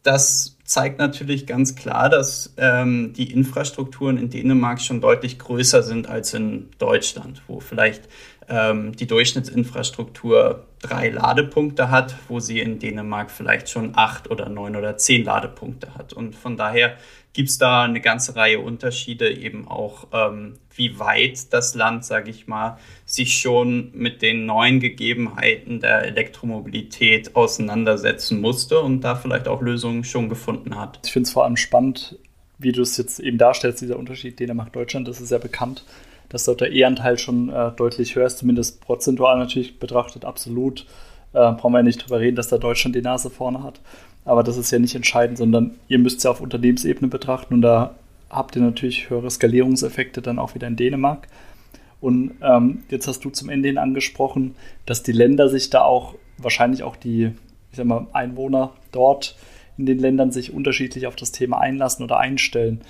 das 0.03 0.52
zeigt 0.65 0.99
natürlich 0.99 1.47
ganz 1.47 1.75
klar, 1.75 2.09
dass 2.09 2.55
ähm, 2.57 3.13
die 3.15 3.33
Infrastrukturen 3.33 4.17
in 4.17 4.31
Dänemark 4.31 4.81
schon 4.81 5.01
deutlich 5.01 5.39
größer 5.39 5.83
sind 5.83 6.09
als 6.09 6.35
in 6.35 6.71
Deutschland, 6.79 7.43
wo 7.47 7.61
vielleicht 7.61 8.09
ähm, 8.49 8.95
die 8.95 9.07
Durchschnittsinfrastruktur 9.07 10.67
drei 10.81 11.11
Ladepunkte 11.11 11.91
hat, 11.91 12.15
wo 12.29 12.41
sie 12.41 12.61
in 12.61 12.79
Dänemark 12.79 13.31
vielleicht 13.31 13.69
schon 13.69 13.93
acht 13.95 14.31
oder 14.31 14.49
neun 14.49 14.77
oder 14.77 14.97
zehn 14.97 15.25
Ladepunkte 15.25 15.95
hat. 15.95 16.13
Und 16.13 16.35
von 16.35 16.57
daher 16.57 16.97
gibt 17.33 17.49
es 17.49 17.59
da 17.59 17.85
eine 17.85 18.01
ganze 18.01 18.37
Reihe 18.37 18.61
Unterschiede, 18.61 19.31
eben 19.31 19.67
auch, 19.67 20.07
ähm, 20.13 20.55
wie 20.75 20.99
weit 20.99 21.53
das 21.53 21.75
Land, 21.75 22.05
sage 22.05 22.31
ich 22.31 22.47
mal, 22.47 22.79
sich 23.07 23.39
schon 23.39 23.91
mit 23.95 24.23
den 24.23 24.47
neuen 24.47 24.81
Gegebenheiten 24.81 25.81
der 25.81 26.03
Elektromobilität 26.03 27.35
auseinandersetzen 27.35 28.41
musste 28.41 28.81
und 28.81 29.01
da 29.01 29.15
vielleicht 29.15 29.49
auch 29.49 29.63
Lösungen 29.63 30.05
schon 30.05 30.29
gefunden 30.29 30.79
hat. 30.79 31.01
Ich 31.05 31.13
finde 31.13 31.27
es 31.27 31.33
vor 31.33 31.45
allem 31.45 31.57
spannend, 31.57 32.19
wie 32.59 32.73
du 32.73 32.83
es 32.83 32.97
jetzt 32.97 33.19
eben 33.19 33.39
darstellst, 33.39 33.81
dieser 33.81 33.99
Unterschied 33.99 34.39
Dänemark-Deutschland, 34.39 35.09
das 35.09 35.21
ist 35.21 35.31
ja 35.31 35.39
bekannt, 35.39 35.85
dass 36.29 36.45
dort 36.45 36.61
der 36.61 36.73
E-Anteil 36.73 37.19
schon 37.19 37.49
äh, 37.49 37.73
deutlich 37.73 38.15
höher 38.15 38.27
ist, 38.27 38.39
zumindest 38.39 38.81
prozentual 38.81 39.39
natürlich 39.39 39.79
betrachtet, 39.79 40.25
absolut. 40.25 40.87
Äh, 41.35 41.53
brauchen 41.53 41.73
wir 41.73 41.79
ja 41.79 41.83
nicht 41.83 42.05
drüber 42.05 42.21
reden, 42.21 42.37
dass 42.37 42.49
da 42.49 42.59
Deutschland 42.59 42.95
die 42.95 43.03
Nase 43.03 43.31
vorne 43.31 43.63
hat. 43.63 43.81
Aber 44.25 44.43
das 44.43 44.57
ist 44.57 44.71
ja 44.71 44.79
nicht 44.79 44.95
entscheidend, 44.95 45.39
sondern 45.39 45.73
ihr 45.89 45.99
müsst 45.99 46.19
es 46.19 46.25
ja 46.25 46.31
auf 46.31 46.41
Unternehmensebene 46.41 47.09
betrachten 47.09 47.55
und 47.55 47.63
da 47.63 47.95
habt 48.31 48.57
ihr 48.57 48.63
natürlich 48.63 49.11
höhere 49.11 49.31
Skalierungseffekte 49.31 50.23
dann 50.23 50.39
auch 50.39 50.55
wieder 50.55 50.67
in 50.67 50.77
Dänemark. 50.77 51.29
Und 52.01 52.33
ähm, 52.41 52.83
jetzt 52.89 53.07
hast 53.07 53.25
du 53.25 53.31
zum 53.31 53.49
Ende 53.49 53.69
hin 53.69 53.79
angesprochen, 53.79 54.57
dass 54.87 55.03
die 55.03 55.13
Länder 55.13 55.49
sich 55.49 55.71
da 55.71 55.83
auch, 55.83 56.15
wahrscheinlich 56.39 56.83
auch 56.83 56.97
die, 56.97 57.33
ich 57.71 57.77
sag 57.77 57.87
mal, 57.87 58.07
Einwohner 58.13 58.73
dort 58.91 59.37
in 59.79 59.87
den 59.87 59.99
Ländern 59.99 60.33
sich 60.33 60.53
unterschiedlich 60.53 61.07
auf 61.07 61.15
das 61.15 61.33
Thema 61.33 61.61
einlassen 61.61 62.05
oder 62.05 62.19
einstellen. 62.19 62.81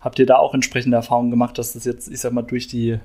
Habt 0.00 0.18
ihr 0.18 0.26
da 0.26 0.36
auch 0.36 0.54
entsprechende 0.54 0.96
Erfahrungen 0.96 1.30
gemacht, 1.30 1.58
dass 1.58 1.72
das 1.72 1.84
jetzt, 1.84 2.08
ich 2.08 2.20
sag 2.20 2.32
mal, 2.32 2.42
durch 2.42 2.68
die 2.68 2.98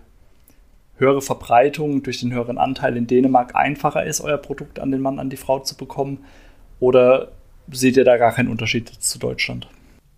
höhere 0.98 1.22
Verbreitung, 1.22 2.04
durch 2.04 2.20
den 2.20 2.34
höheren 2.34 2.58
Anteil 2.58 2.96
in 2.96 3.08
Dänemark 3.08 3.56
einfacher 3.56 4.06
ist, 4.06 4.22
euer 4.22 4.38
Produkt 4.38 4.80
an 4.80 4.92
den 4.92 5.02
Mann, 5.02 5.20
an 5.20 5.30
die 5.30 5.38
Frau 5.38 5.60
zu 5.60 5.76
bekommen? 5.76 6.20
Oder 6.80 7.32
seht 7.72 7.98
ihr 7.98 8.06
da 8.06 8.18
gar 8.18 8.32
keinen 8.34 8.50
Unterschied 8.50 8.90
zu 8.90 9.20
Deutschland? 9.20 9.68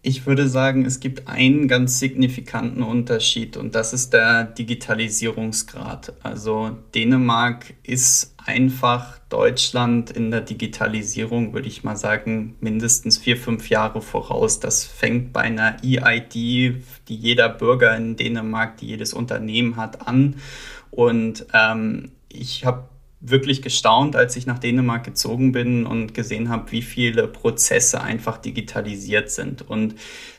Ich 0.04 0.26
würde 0.26 0.48
sagen, 0.48 0.86
es 0.86 1.02
gibt 1.02 1.28
einen 1.28 1.68
ganz 1.68 2.00
signifikanten 2.00 2.82
Unterschied 2.82 3.58
und 3.58 3.76
das 3.76 3.92
ist 3.92 4.14
der 4.14 4.46
Digitalisierungsgrad. 4.46 6.14
Also 6.24 6.78
Dänemark 6.96 7.74
ist 7.84 8.34
einfach 8.38 9.18
Deutschland 9.28 10.12
in 10.12 10.32
der 10.32 10.42
Digitalisierung, 10.42 11.54
würde 11.54 11.68
ich 11.68 11.84
mal 11.84 11.98
sagen, 11.98 12.56
mindestens 12.62 13.18
vier, 13.18 13.36
fünf 13.36 13.70
Jahre 13.70 14.02
voraus. 14.02 14.62
Das 14.62 14.86
fängt 14.86 15.34
bei 15.34 15.42
einer 15.42 15.78
EID, 15.84 16.34
die 16.34 16.82
jeder 17.10 17.50
Bürger 17.50 17.98
in 17.98 18.16
Dänemark, 18.16 18.78
die 18.78 18.88
jedes 18.88 19.14
Unternehmen 19.14 19.76
hat, 19.76 20.08
an. 20.08 20.36
Und 20.90 21.48
ähm, 21.54 22.12
ich 22.30 22.64
habe 22.64 22.88
wirklich 23.20 23.62
gestaunt, 23.62 24.16
als 24.16 24.36
ich 24.36 24.46
nach 24.46 24.60
Dänemark 24.60 25.04
gezogen 25.04 25.52
bin 25.52 25.86
und 25.86 26.14
gesehen 26.14 26.50
habe, 26.50 26.72
wie 26.72 26.84
viele 26.84 27.28
Prozesse 27.28 28.02
einfach 28.02 28.38
digitalisiert 28.38 29.32
sind. 29.32 29.68
Und 29.68 29.96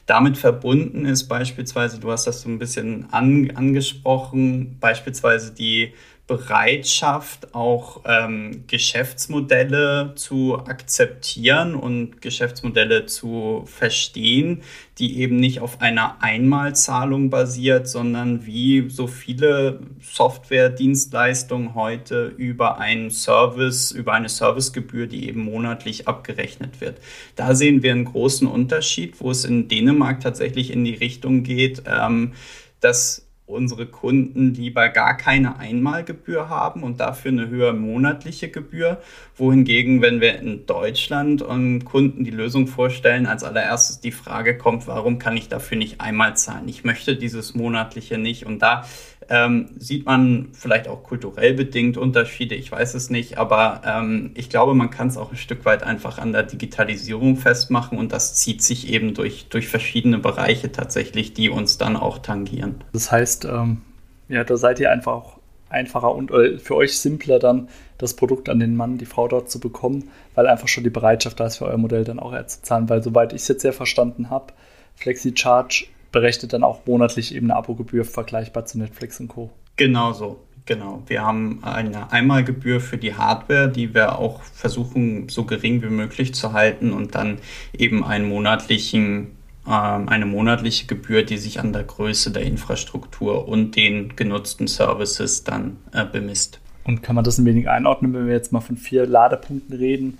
damit 0.06 0.38
verbunden 0.38 1.04
ist 1.04 1.26
beispielsweise, 1.28 1.98
du 1.98 2.10
hast 2.10 2.26
das 2.26 2.42
so 2.42 2.48
ein 2.48 2.58
bisschen 2.58 3.12
an, 3.12 3.50
angesprochen, 3.54 4.76
beispielsweise 4.78 5.52
die 5.52 5.92
Bereitschaft, 6.28 7.54
auch 7.54 8.02
ähm, 8.04 8.64
Geschäftsmodelle 8.66 10.12
zu 10.14 10.58
akzeptieren 10.58 11.74
und 11.74 12.20
Geschäftsmodelle 12.20 13.06
zu 13.06 13.64
verstehen, 13.64 14.60
die 14.98 15.20
eben 15.20 15.36
nicht 15.36 15.60
auf 15.60 15.80
einer 15.80 16.22
Einmalzahlung 16.22 17.30
basiert, 17.30 17.88
sondern 17.88 18.44
wie 18.44 18.90
so 18.90 19.06
viele 19.06 19.80
Software-Dienstleistungen 20.02 21.74
heute 21.74 22.26
über 22.26 22.78
einen 22.78 23.10
Service, 23.10 23.90
über 23.90 24.12
eine 24.12 24.28
Servicegebühr, 24.28 25.06
die 25.06 25.28
eben 25.28 25.42
monatlich 25.42 26.08
abgerechnet 26.08 26.82
wird. 26.82 26.98
Da 27.36 27.54
sehen 27.54 27.82
wir 27.82 27.92
einen 27.92 28.04
großen 28.04 28.46
Unterschied, 28.46 29.18
wo 29.20 29.30
es 29.30 29.46
in 29.46 29.68
Dänemark 29.68 30.20
tatsächlich 30.20 30.72
in 30.72 30.84
die 30.84 30.94
Richtung 30.94 31.42
geht, 31.42 31.84
ähm, 31.86 32.34
dass 32.80 33.27
unsere 33.48 33.86
Kunden 33.86 34.52
lieber 34.54 34.90
gar 34.90 35.16
keine 35.16 35.58
Einmalgebühr 35.58 36.48
haben 36.48 36.82
und 36.82 37.00
dafür 37.00 37.32
eine 37.32 37.48
höhere 37.48 37.72
monatliche 37.72 38.48
Gebühr. 38.50 39.00
Wohingegen, 39.36 40.02
wenn 40.02 40.20
wir 40.20 40.38
in 40.38 40.66
Deutschland 40.66 41.40
und 41.42 41.84
Kunden 41.84 42.24
die 42.24 42.30
Lösung 42.30 42.66
vorstellen, 42.66 43.26
als 43.26 43.44
allererstes 43.44 44.00
die 44.00 44.12
Frage 44.12 44.58
kommt, 44.58 44.86
warum 44.86 45.18
kann 45.18 45.36
ich 45.36 45.48
dafür 45.48 45.78
nicht 45.78 46.00
einmal 46.00 46.36
zahlen? 46.36 46.68
Ich 46.68 46.84
möchte 46.84 47.16
dieses 47.16 47.54
monatliche 47.54 48.18
nicht. 48.18 48.44
Und 48.44 48.60
da 48.60 48.84
ähm, 49.28 49.70
sieht 49.78 50.06
man 50.06 50.48
vielleicht 50.52 50.88
auch 50.88 51.02
kulturell 51.02 51.54
bedingt 51.54 51.96
Unterschiede, 51.96 52.54
ich 52.54 52.72
weiß 52.72 52.94
es 52.94 53.10
nicht, 53.10 53.38
aber 53.38 53.82
ähm, 53.84 54.30
ich 54.34 54.48
glaube, 54.48 54.74
man 54.74 54.90
kann 54.90 55.08
es 55.08 55.16
auch 55.16 55.30
ein 55.30 55.36
Stück 55.36 55.64
weit 55.64 55.82
einfach 55.82 56.18
an 56.18 56.32
der 56.32 56.44
Digitalisierung 56.44 57.36
festmachen 57.36 57.98
und 57.98 58.12
das 58.12 58.34
zieht 58.34 58.62
sich 58.62 58.88
eben 58.90 59.14
durch, 59.14 59.48
durch 59.50 59.68
verschiedene 59.68 60.18
Bereiche 60.18 60.72
tatsächlich, 60.72 61.34
die 61.34 61.50
uns 61.50 61.78
dann 61.78 61.96
auch 61.96 62.18
tangieren. 62.18 62.84
Das 62.92 63.12
heißt, 63.12 63.44
ähm, 63.44 63.82
ja, 64.28 64.44
da 64.44 64.56
seid 64.56 64.80
ihr 64.80 64.90
einfach 64.90 65.12
auch 65.12 65.38
einfacher 65.70 66.14
und 66.14 66.30
äh, 66.30 66.58
für 66.58 66.76
euch 66.76 66.98
simpler 66.98 67.38
dann 67.38 67.68
das 67.98 68.14
Produkt 68.14 68.48
an 68.48 68.60
den 68.60 68.76
Mann, 68.76 68.96
die 68.96 69.06
Frau 69.06 69.28
dort 69.28 69.50
zu 69.50 69.60
bekommen, 69.60 70.10
weil 70.34 70.46
einfach 70.46 70.68
schon 70.68 70.84
die 70.84 70.90
Bereitschaft 70.90 71.38
da 71.40 71.46
ist 71.46 71.58
für 71.58 71.66
euer 71.66 71.76
Modell 71.76 72.04
dann 72.04 72.20
auch 72.20 72.34
zu 72.46 72.62
zahlen, 72.62 72.88
weil 72.88 73.02
soweit 73.02 73.32
ich 73.32 73.42
es 73.42 73.48
jetzt 73.48 73.62
sehr 73.62 73.72
verstanden 73.74 74.30
habe, 74.30 74.54
FlexiCharge 74.96 75.86
berechnet 76.12 76.52
dann 76.52 76.64
auch 76.64 76.86
monatlich 76.86 77.34
eben 77.34 77.50
eine 77.50 77.56
Abogebühr 77.56 78.04
vergleichbar 78.04 78.66
zu 78.66 78.78
Netflix 78.78 79.20
und 79.20 79.28
Co. 79.28 79.50
Genau 79.76 80.12
so. 80.12 80.40
Genau, 80.68 81.02
wir 81.06 81.22
haben 81.22 81.60
eine 81.62 82.12
Einmalgebühr 82.12 82.80
für 82.80 82.98
die 82.98 83.14
Hardware, 83.14 83.70
die 83.70 83.94
wir 83.94 84.18
auch 84.18 84.42
versuchen 84.42 85.30
so 85.30 85.44
gering 85.44 85.80
wie 85.80 85.86
möglich 85.86 86.34
zu 86.34 86.52
halten 86.52 86.92
und 86.92 87.14
dann 87.14 87.38
eben 87.72 88.04
einen 88.04 88.28
monatlichen, 88.28 89.28
äh, 89.66 89.70
eine 89.70 90.26
monatliche 90.26 90.86
Gebühr, 90.86 91.22
die 91.22 91.38
sich 91.38 91.58
an 91.58 91.72
der 91.72 91.84
Größe 91.84 92.32
der 92.32 92.42
Infrastruktur 92.42 93.48
und 93.48 93.76
den 93.76 94.14
genutzten 94.14 94.66
Services 94.66 95.42
dann 95.42 95.78
äh, 95.94 96.04
bemisst. 96.04 96.60
Und 96.84 97.02
kann 97.02 97.14
man 97.14 97.24
das 97.24 97.38
ein 97.38 97.46
wenig 97.46 97.66
einordnen, 97.70 98.12
wenn 98.12 98.26
wir 98.26 98.34
jetzt 98.34 98.52
mal 98.52 98.60
von 98.60 98.76
vier 98.76 99.06
Ladepunkten 99.06 99.74
reden? 99.74 100.18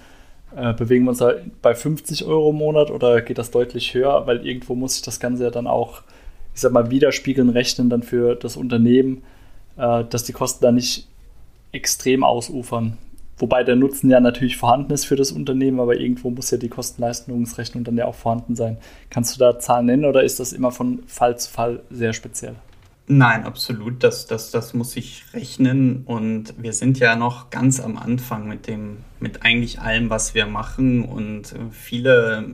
Äh, 0.57 0.73
bewegen 0.73 1.05
wir 1.05 1.11
uns 1.11 1.19
da 1.19 1.35
bei 1.63 1.75
50 1.75 2.25
Euro 2.25 2.51
im 2.51 2.57
Monat 2.57 2.91
oder 2.91 3.21
geht 3.21 3.39
das 3.39 3.51
deutlich 3.51 3.95
höher? 3.95 4.27
Weil 4.27 4.47
irgendwo 4.47 4.75
muss 4.75 4.95
sich 4.95 5.03
das 5.03 5.21
Ganze 5.21 5.45
ja 5.45 5.51
dann 5.51 5.67
auch, 5.67 6.03
ich 6.55 6.61
sag 6.61 6.73
mal, 6.73 6.91
widerspiegeln, 6.91 7.51
rechnen 7.51 7.91
dann 7.91 8.03
für 8.03 8.35
das 8.35 8.57
Unternehmen, 8.57 9.23
äh, 9.77 10.05
dass 10.05 10.25
die 10.25 10.33
Kosten 10.33 10.63
da 10.63 10.73
nicht 10.73 11.07
extrem 11.73 12.25
ausufern. 12.25 12.97
Wobei 13.37 13.63
der 13.63 13.77
Nutzen 13.77 14.11
ja 14.11 14.19
natürlich 14.19 14.57
vorhanden 14.57 14.93
ist 14.93 15.05
für 15.05 15.15
das 15.15 15.31
Unternehmen, 15.31 15.79
aber 15.79 16.01
irgendwo 16.01 16.31
muss 16.31 16.51
ja 16.51 16.59
die 16.59 16.69
Kosten-Leistungsrechnung 16.69 17.85
dann 17.85 17.97
ja 17.97 18.07
auch 18.07 18.17
vorhanden 18.17 18.57
sein. 18.57 18.79
Kannst 19.11 19.37
du 19.37 19.39
da 19.39 19.61
Zahlen 19.61 19.87
nennen 19.87 20.07
oder 20.07 20.25
ist 20.25 20.41
das 20.41 20.53
immer 20.53 20.73
von 20.73 21.01
Fall 21.07 21.39
zu 21.39 21.51
Fall 21.51 21.81
sehr 21.89 22.13
speziell? 22.13 22.57
Nein, 23.11 23.45
absolut. 23.45 24.05
Das, 24.05 24.27
das, 24.27 24.51
das 24.51 24.75
muss 24.75 24.95
ich 24.95 25.25
rechnen. 25.33 26.03
Und 26.05 26.55
wir 26.59 26.75
sind 26.75 26.99
ja 26.99 27.17
noch 27.17 27.49
ganz 27.49 27.81
am 27.81 27.97
Anfang 27.97 28.47
mit 28.47 28.67
dem, 28.67 28.99
mit 29.19 29.45
eigentlich 29.45 29.81
allem, 29.81 30.11
was 30.11 30.35
wir 30.35 30.45
machen. 30.45 31.05
Und 31.05 31.55
viele 31.71 32.45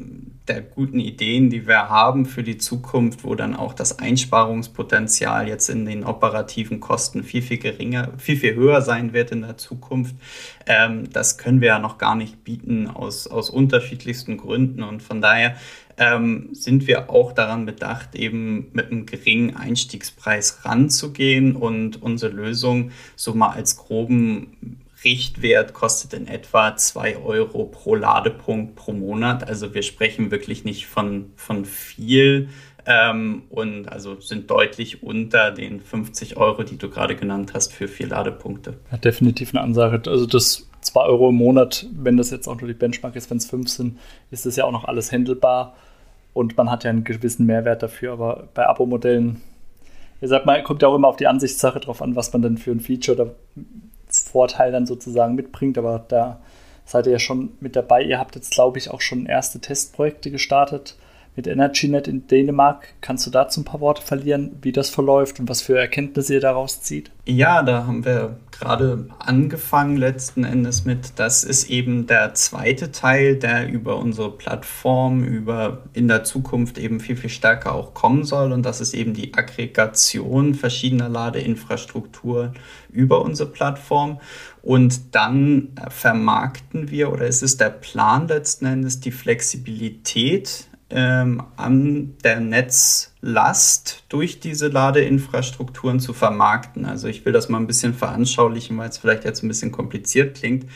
der 0.47 0.61
guten 0.61 1.01
Ideen, 1.01 1.49
die 1.49 1.67
wir 1.67 1.89
haben 1.89 2.27
für 2.27 2.43
die 2.43 2.59
Zukunft, 2.59 3.25
wo 3.25 3.35
dann 3.35 3.57
auch 3.57 3.73
das 3.73 3.99
Einsparungspotenzial 3.99 5.49
jetzt 5.49 5.71
in 5.71 5.87
den 5.87 6.05
operativen 6.05 6.81
Kosten 6.81 7.25
viel, 7.25 7.41
viel 7.41 7.59
geringer, 7.59 8.13
viel, 8.19 8.37
viel 8.37 8.55
höher 8.55 8.83
sein 8.83 9.15
wird 9.15 9.31
in 9.31 9.41
der 9.41 9.57
Zukunft, 9.57 10.15
ähm, 10.67 11.11
das 11.11 11.39
können 11.39 11.63
wir 11.63 11.69
ja 11.69 11.79
noch 11.79 11.97
gar 11.97 12.15
nicht 12.15 12.45
bieten 12.45 12.89
aus, 12.89 13.27
aus 13.27 13.49
unterschiedlichsten 13.49 14.37
Gründen. 14.37 14.83
Und 14.83 15.03
von 15.03 15.23
daher 15.23 15.57
ähm, 15.97 16.49
sind 16.53 16.87
wir 16.87 17.11
auch 17.11 17.33
daran 17.33 17.67
bedacht, 17.67 18.15
eben 18.15 18.69
mit 18.73 18.91
einem 18.91 19.07
geringen 19.07 19.57
Einstiegspreis 19.57 20.65
ranzugehen 20.65 21.57
und 21.57 22.03
unsere 22.03 22.33
Lösung 22.33 22.91
so 23.17 23.35
mal 23.35 23.51
als 23.51 23.77
groben 23.77 24.81
Richtwert 25.05 25.75
kostet 25.75 26.15
in 26.15 26.27
etwa 26.27 26.77
2 26.77 27.19
Euro 27.19 27.65
pro 27.65 27.95
Ladepunkt 27.95 28.75
pro 28.75 28.93
Monat. 28.93 29.47
Also 29.47 29.75
wir 29.75 29.83
sprechen 29.83 30.31
wirklich 30.31 30.65
nicht 30.65 30.87
von, 30.87 31.27
von 31.37 31.65
viel 31.65 32.49
ähm, 32.87 33.43
und 33.51 33.89
also 33.89 34.21
sind 34.21 34.51
deutlich 34.51 35.03
unter 35.03 35.51
den 35.51 35.81
50 35.81 36.37
Euro, 36.37 36.63
die 36.63 36.79
du 36.79 36.89
gerade 36.89 37.17
genannt 37.17 37.53
hast 37.55 37.73
für 37.73 37.89
vier 37.89 38.09
Ladepunkte. 38.09 38.79
Ja, 38.91 38.99
definitiv 38.99 39.55
eine 39.55 39.63
Ansage. 39.63 40.11
Also 40.11 40.27
das 40.27 40.69
2 40.85 41.01
Euro 41.01 41.31
im 41.31 41.37
Monat, 41.37 41.87
wenn 41.93 42.17
das 42.17 42.31
jetzt 42.31 42.47
auch 42.47 42.61
nur 42.61 42.69
die 42.69 42.75
Benchmark 42.75 43.17
ist, 43.17 43.31
wenn 43.31 43.39
es 43.39 43.47
5 43.47 43.69
sind, 43.69 43.99
ist 44.31 44.47
das 44.47 44.57
ja 44.57 44.65
auch 44.65 44.73
noch 44.73 44.85
alles 44.85 45.11
handelbar 45.11 45.75
und 46.33 46.57
man 46.57 46.71
hat 46.71 46.85
ja 46.85 46.91
einen 46.91 47.05
gewissen 47.05 47.47
Mehrwert 47.47 47.83
dafür. 47.83 48.13
Aber 48.13 48.49
bei 48.55 48.67
Abo-Modellen, 48.67 49.41
ihr 50.21 50.29
sagt 50.29 50.47
mal, 50.47 50.63
kommt 50.63 50.83
ja 50.83 50.89
auch 50.89 50.95
immer 50.95 51.09
auf 51.09 51.17
die 51.17 51.27
Ansichtssache 51.27 51.81
drauf 51.81 52.03
an, 52.03 52.17
was 52.17 52.33
man 52.33 52.43
dann 52.43 52.59
für 52.59 52.71
ein 52.71 52.81
Feature 52.81 53.21
oder 53.21 53.35
Vorteil 54.09 54.73
dann 54.73 54.87
sozusagen 54.87 55.35
mitbringt. 55.35 55.79
Aber 55.79 56.05
da 56.09 56.41
seid 56.85 57.07
ihr 57.07 57.13
ja 57.13 57.19
schon 57.19 57.53
mit 57.61 57.77
dabei. 57.77 58.03
Ihr 58.03 58.19
habt 58.19 58.35
jetzt, 58.35 58.53
glaube 58.53 58.79
ich, 58.79 58.91
auch 58.91 59.01
schon 59.01 59.27
erste 59.27 59.61
Testprojekte 59.61 60.31
gestartet 60.31 60.97
mit 61.37 61.47
EnergyNet 61.47 62.07
in 62.07 62.27
Dänemark. 62.29 62.95
Kannst 63.01 63.27
du 63.27 63.31
dazu 63.31 63.61
ein 63.61 63.65
paar 63.65 63.81
Worte 63.81 64.03
verlieren, 64.03 64.57
wie 64.63 64.71
das 64.71 64.91
verläuft 64.91 65.41
und 65.41 65.49
was 65.49 65.63
für 65.63 65.79
Erkenntnisse 65.79 66.35
ihr 66.35 66.41
daraus 66.41 66.83
zieht? 66.83 67.11
Ja, 67.27 67.63
da 67.63 67.87
haben 67.87 68.05
wir 68.05 68.37
gerade 68.59 69.09
angefangen 69.19 69.97
letzten 69.97 70.45
Endes 70.45 70.85
mit. 70.85 71.13
Das 71.17 71.45
ist 71.45 71.71
eben 71.71 72.07
der 72.07 72.35
zweite 72.35 72.93
Teil, 72.93 73.37
der 73.37 73.69
über 73.69 73.97
unsere 73.97 74.31
Plattform, 74.31 75.25
über 75.25 75.83
in 75.93 76.09
der 76.09 76.25
Zukunft 76.25 76.79
eben 76.79 77.01
viel, 77.01 77.17
viel 77.17 77.31
stärker 77.31 77.75
auch 77.75 77.95
kommen 77.95 78.25
soll. 78.25 78.53
Und 78.53 78.63
das 78.63 78.81
ist 78.81 78.95
eben 78.95 79.15
die 79.15 79.35
Aggregation 79.35 80.55
verschiedener 80.55 81.09
Ladeinfrastrukturen 81.09 82.55
über 82.91 83.23
unsere 83.23 83.51
Plattform. 83.51 84.21
Und 84.63 85.15
dann 85.15 85.73
vermarkten 85.89 86.91
wir, 86.91 87.13
oder 87.13 87.27
es 87.27 87.43
ist 87.43 87.61
der 87.61 87.71
Plan 87.71 88.29
letzten 88.29 88.67
Endes, 88.67 89.01
die 89.01 89.13
Flexibilität 89.13 90.69
ähm, 90.91 91.43
an 91.57 92.15
der 92.23 92.41
Netzlast 92.41 94.05
durch 94.09 94.41
diese 94.41 94.69
Ladeinfrastrukturen 94.69 95.99
zu 95.99 96.13
vermarkten. 96.13 96.85
Also 96.85 97.09
ich 97.09 97.25
will 97.25 97.33
das 97.33 97.49
mal 97.49 97.59
ein 97.59 97.67
bisschen 97.67 97.95
veranschaulichen, 97.95 98.77
weil 98.77 98.91
es 98.91 98.99
vielleicht 98.99 99.25
jetzt 99.25 99.43
ein 99.43 99.49
bisschen 99.49 99.73
kompliziert 99.73 100.37
klingt. 100.37 100.67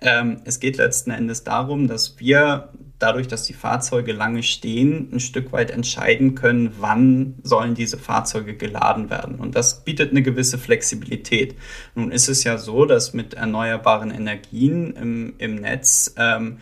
Ähm, 0.00 0.40
es 0.44 0.60
geht 0.60 0.76
letzten 0.78 1.10
Endes 1.10 1.44
darum, 1.44 1.86
dass 1.86 2.18
wir 2.18 2.70
dadurch, 2.98 3.28
dass 3.28 3.44
die 3.44 3.52
Fahrzeuge 3.52 4.12
lange 4.12 4.42
stehen, 4.42 5.10
ein 5.12 5.20
Stück 5.20 5.52
weit 5.52 5.70
entscheiden 5.70 6.34
können, 6.34 6.74
wann 6.78 7.34
sollen 7.42 7.74
diese 7.74 7.98
Fahrzeuge 7.98 8.54
geladen 8.54 9.10
werden. 9.10 9.36
Und 9.36 9.54
das 9.54 9.84
bietet 9.84 10.10
eine 10.10 10.22
gewisse 10.22 10.58
Flexibilität. 10.58 11.54
Nun 11.94 12.10
ist 12.10 12.28
es 12.28 12.42
ja 12.44 12.58
so, 12.58 12.84
dass 12.84 13.12
mit 13.12 13.34
erneuerbaren 13.34 14.10
Energien 14.10 14.94
im, 14.96 15.34
im 15.38 15.56
Netz 15.56 16.14
ähm, 16.16 16.58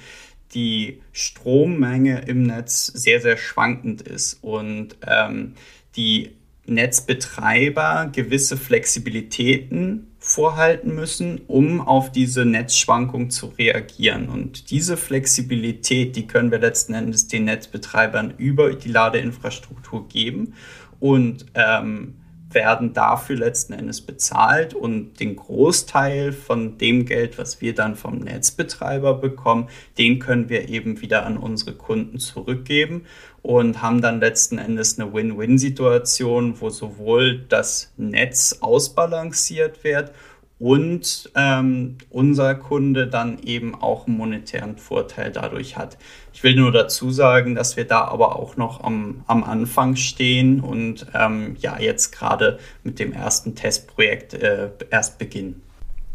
die 0.55 1.01
Strommenge 1.13 2.23
im 2.27 2.45
Netz 2.45 2.87
sehr, 2.87 3.21
sehr 3.21 3.37
schwankend 3.37 4.03
ist 4.03 4.39
und 4.43 4.97
ähm, 5.07 5.55
die 5.97 6.33
Netzbetreiber 6.67 8.11
gewisse 8.13 8.57
Flexibilitäten 8.57 10.09
vorhalten 10.19 10.95
müssen, 10.95 11.41
um 11.47 11.81
auf 11.81 12.11
diese 12.11 12.45
Netzschwankung 12.45 13.31
zu 13.31 13.47
reagieren. 13.47 14.29
Und 14.29 14.71
diese 14.71 14.97
Flexibilität, 14.97 16.17
die 16.17 16.27
können 16.27 16.51
wir 16.51 16.59
letzten 16.59 16.95
Endes 16.95 17.29
den 17.29 17.45
Netzbetreibern 17.45 18.35
über 18.37 18.75
die 18.75 18.89
Ladeinfrastruktur 18.89 20.09
geben. 20.09 20.55
Und 20.99 21.47
ähm, 21.55 22.15
werden 22.51 22.93
dafür 22.93 23.37
letzten 23.37 23.73
Endes 23.73 24.01
bezahlt 24.01 24.75
und 24.75 25.19
den 25.21 25.37
Großteil 25.37 26.33
von 26.33 26.79
dem 26.79 27.05
Geld, 27.05 27.39
was 27.39 27.61
wir 27.61 27.75
dann 27.75 27.97
vom 27.97 28.19
Netzbetreiber 28.19 29.15
bekommen, 29.15 29.69
den 29.99 30.19
können 30.19 30.49
wir 30.49 30.69
eben 30.69 31.01
wieder 31.01 31.27
an 31.27 31.37
unsere 31.37 31.75
Kunden 31.75 32.19
zurückgeben 32.19 33.05
und 33.43 33.83
haben 33.83 34.01
dann 34.01 34.21
letzten 34.21 34.59
Endes 34.59 34.99
eine 34.99 35.13
Win-Win-Situation, 35.13 36.61
wo 36.61 36.71
sowohl 36.71 37.45
das 37.49 37.93
Netz 37.97 38.59
ausbalanciert 38.61 39.85
wird 39.85 40.13
und 40.59 41.31
ähm, 41.35 41.99
unser 42.11 42.55
Kunde 42.55 43.07
dann 43.07 43.39
eben 43.43 43.75
auch 43.75 44.07
einen 44.07 44.17
monetären 44.17 44.79
Vorteil 44.79 45.31
dadurch 45.31 45.77
hat. 45.77 45.99
Ich 46.33 46.43
will 46.43 46.57
nur 46.57 46.73
dazu 46.73 47.11
sagen, 47.11 47.55
dass 47.55 47.77
wir 47.77 47.85
da 47.85 48.07
aber 48.07 48.37
auch 48.37 48.57
noch 48.57 48.83
am, 48.83 49.23
am 49.27 49.45
Anfang 49.45 49.97
stehen 49.97 50.61
und 50.61 51.07
ähm, 51.15 51.57
ja 51.59 51.79
jetzt 51.79 52.13
gerade 52.13 52.59
mit 52.85 52.99
dem 52.99 53.13
ersten 53.13 53.55
Testprojekt 53.55 54.35
äh, 54.35 54.71
erst 54.91 55.19
beginnen. 55.19 55.63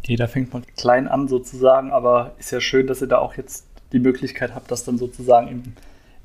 Jeder 0.03 0.27
fängt 0.27 0.51
mal 0.51 0.63
klein 0.75 1.07
an 1.07 1.27
sozusagen, 1.27 1.91
aber 1.91 2.33
ist 2.39 2.51
ja 2.51 2.59
schön, 2.59 2.87
dass 2.87 3.01
ihr 3.01 3.07
da 3.07 3.19
auch 3.19 3.35
jetzt 3.35 3.65
die 3.91 3.99
Möglichkeit 3.99 4.55
habt, 4.55 4.71
das 4.71 4.83
dann 4.83 4.97
sozusagen 4.97 5.47
im, 5.47 5.63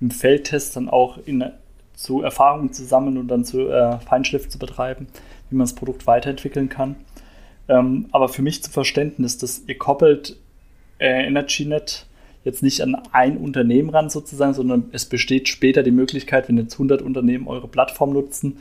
im 0.01 0.11
Feldtest 0.11 0.77
dann 0.77 0.89
auch 0.89 1.19
in, 1.27 1.45
zu 1.95 2.23
Erfahrungen 2.23 2.73
zu 2.73 2.85
sammeln 2.85 3.19
und 3.19 3.29
dann 3.29 3.45
zu 3.45 3.69
äh, 3.69 3.99
Feinschliff 4.01 4.49
zu 4.49 4.59
betreiben, 4.59 5.07
wie 5.51 5.57
man 5.57 5.67
das 5.67 5.75
Produkt 5.75 6.07
weiterentwickeln 6.07 6.71
kann. 6.71 6.97
Ähm, 7.69 8.07
aber 8.13 8.29
für 8.29 8.43
mich 8.43 8.63
zu 8.63 8.71
Verständnis, 8.71 9.39
dass 9.39 9.65
ihr 9.67 9.79
koppelt 9.79 10.37
äh, 10.99 11.27
EnergyNet 11.27 12.07
jetzt 12.45 12.63
nicht 12.63 12.81
an 12.81 12.95
ein 13.13 13.37
Unternehmen 13.37 13.91
ran 13.91 14.09
sozusagen, 14.09 14.55
sondern 14.55 14.85
es 14.93 15.05
besteht 15.05 15.49
später 15.49 15.83
die 15.83 15.91
Möglichkeit, 15.91 16.49
wenn 16.49 16.57
jetzt 16.57 16.75
100 16.75 17.03
Unternehmen 17.03 17.49
eure 17.49 17.67
Plattform 17.67 18.13
nutzen, 18.13 18.59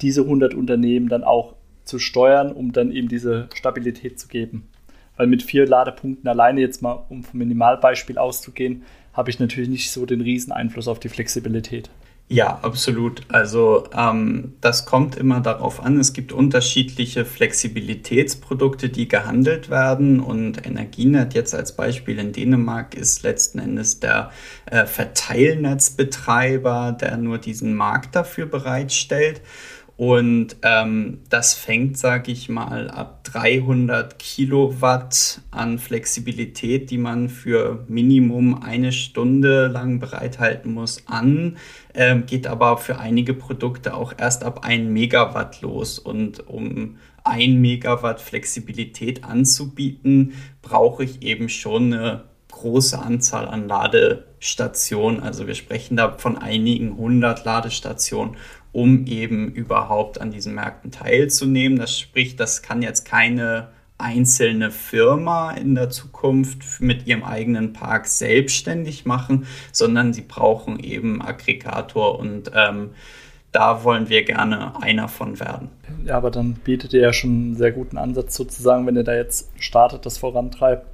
diese 0.00 0.22
100 0.22 0.54
Unternehmen 0.54 1.08
dann 1.08 1.24
auch 1.24 1.54
zu 1.84 1.98
steuern, 1.98 2.52
um 2.52 2.72
dann 2.72 2.90
eben 2.90 3.08
diese 3.08 3.48
Stabilität 3.54 4.18
zu 4.18 4.28
geben. 4.28 4.68
Weil 5.16 5.26
mit 5.26 5.42
vier 5.42 5.66
Ladepunkten 5.66 6.28
alleine 6.28 6.60
jetzt 6.60 6.80
mal, 6.80 7.04
um 7.08 7.22
vom 7.22 7.38
Minimalbeispiel 7.38 8.16
auszugehen, 8.18 8.84
habe 9.12 9.30
ich 9.30 9.40
natürlich 9.40 9.68
nicht 9.68 9.90
so 9.90 10.06
den 10.06 10.20
riesen 10.20 10.52
Einfluss 10.52 10.88
auf 10.88 11.00
die 11.00 11.08
Flexibilität. 11.08 11.90
Ja, 12.30 12.58
absolut. 12.60 13.22
Also 13.28 13.88
ähm, 13.96 14.52
das 14.60 14.84
kommt 14.84 15.16
immer 15.16 15.40
darauf 15.40 15.82
an. 15.82 15.98
Es 15.98 16.12
gibt 16.12 16.30
unterschiedliche 16.30 17.24
Flexibilitätsprodukte, 17.24 18.90
die 18.90 19.08
gehandelt 19.08 19.70
werden. 19.70 20.20
Und 20.20 20.66
Energienet 20.66 21.32
jetzt 21.32 21.54
als 21.54 21.74
Beispiel 21.74 22.18
in 22.18 22.32
Dänemark 22.32 22.94
ist 22.94 23.22
letzten 23.22 23.60
Endes 23.60 24.00
der 24.00 24.30
äh, 24.66 24.84
Verteilnetzbetreiber, 24.84 26.94
der 27.00 27.16
nur 27.16 27.38
diesen 27.38 27.74
Markt 27.74 28.14
dafür 28.14 28.44
bereitstellt. 28.44 29.40
Und 29.98 30.58
ähm, 30.62 31.22
das 31.28 31.54
fängt, 31.54 31.98
sage 31.98 32.30
ich 32.30 32.48
mal, 32.48 32.88
ab 32.88 33.24
300 33.24 34.16
Kilowatt 34.20 35.40
an 35.50 35.80
Flexibilität, 35.80 36.92
die 36.92 36.98
man 36.98 37.28
für 37.28 37.84
Minimum 37.88 38.62
eine 38.62 38.92
Stunde 38.92 39.66
lang 39.66 39.98
bereithalten 39.98 40.72
muss, 40.72 41.02
an, 41.08 41.56
ähm, 41.94 42.26
geht 42.26 42.46
aber 42.46 42.76
für 42.76 43.00
einige 43.00 43.34
Produkte 43.34 43.94
auch 43.94 44.14
erst 44.16 44.44
ab 44.44 44.64
1 44.64 44.88
Megawatt 44.88 45.62
los. 45.62 45.98
Und 45.98 46.46
um 46.46 46.98
1 47.24 47.56
Megawatt 47.56 48.20
Flexibilität 48.20 49.24
anzubieten, 49.24 50.34
brauche 50.62 51.02
ich 51.02 51.22
eben 51.22 51.48
schon 51.48 51.92
eine 51.92 52.22
große 52.58 52.98
Anzahl 52.98 53.46
an 53.46 53.68
Ladestationen. 53.68 55.20
Also 55.20 55.46
wir 55.46 55.54
sprechen 55.54 55.96
da 55.96 56.16
von 56.18 56.36
einigen 56.36 56.96
hundert 56.96 57.44
Ladestationen 57.44 58.36
um 58.72 59.06
eben 59.06 59.50
überhaupt 59.52 60.20
an 60.20 60.30
diesen 60.30 60.54
Märkten 60.54 60.90
teilzunehmen. 60.90 61.78
Das 61.78 61.98
spricht, 61.98 62.38
das 62.40 62.62
kann 62.62 62.82
jetzt 62.82 63.04
keine 63.04 63.68
einzelne 63.98 64.70
Firma 64.70 65.50
in 65.50 65.74
der 65.74 65.90
Zukunft 65.90 66.80
mit 66.80 67.06
ihrem 67.06 67.24
eigenen 67.24 67.72
Park 67.72 68.06
selbstständig 68.06 69.04
machen, 69.04 69.46
sondern 69.72 70.12
sie 70.12 70.22
brauchen 70.22 70.78
eben 70.78 71.20
Aggregator 71.20 72.18
und 72.18 72.52
ähm, 72.54 72.90
da 73.50 73.82
wollen 73.82 74.08
wir 74.08 74.24
gerne 74.24 74.80
einer 74.80 75.08
von 75.08 75.40
werden. 75.40 75.70
Ja, 76.04 76.16
aber 76.16 76.30
dann 76.30 76.54
bietet 76.54 76.92
ihr 76.92 77.00
ja 77.00 77.12
schon 77.12 77.30
einen 77.30 77.56
sehr 77.56 77.72
guten 77.72 77.98
Ansatz 77.98 78.36
sozusagen, 78.36 78.86
wenn 78.86 78.94
ihr 78.94 79.04
da 79.04 79.14
jetzt 79.14 79.50
startet, 79.58 80.06
das 80.06 80.18
vorantreibt 80.18 80.86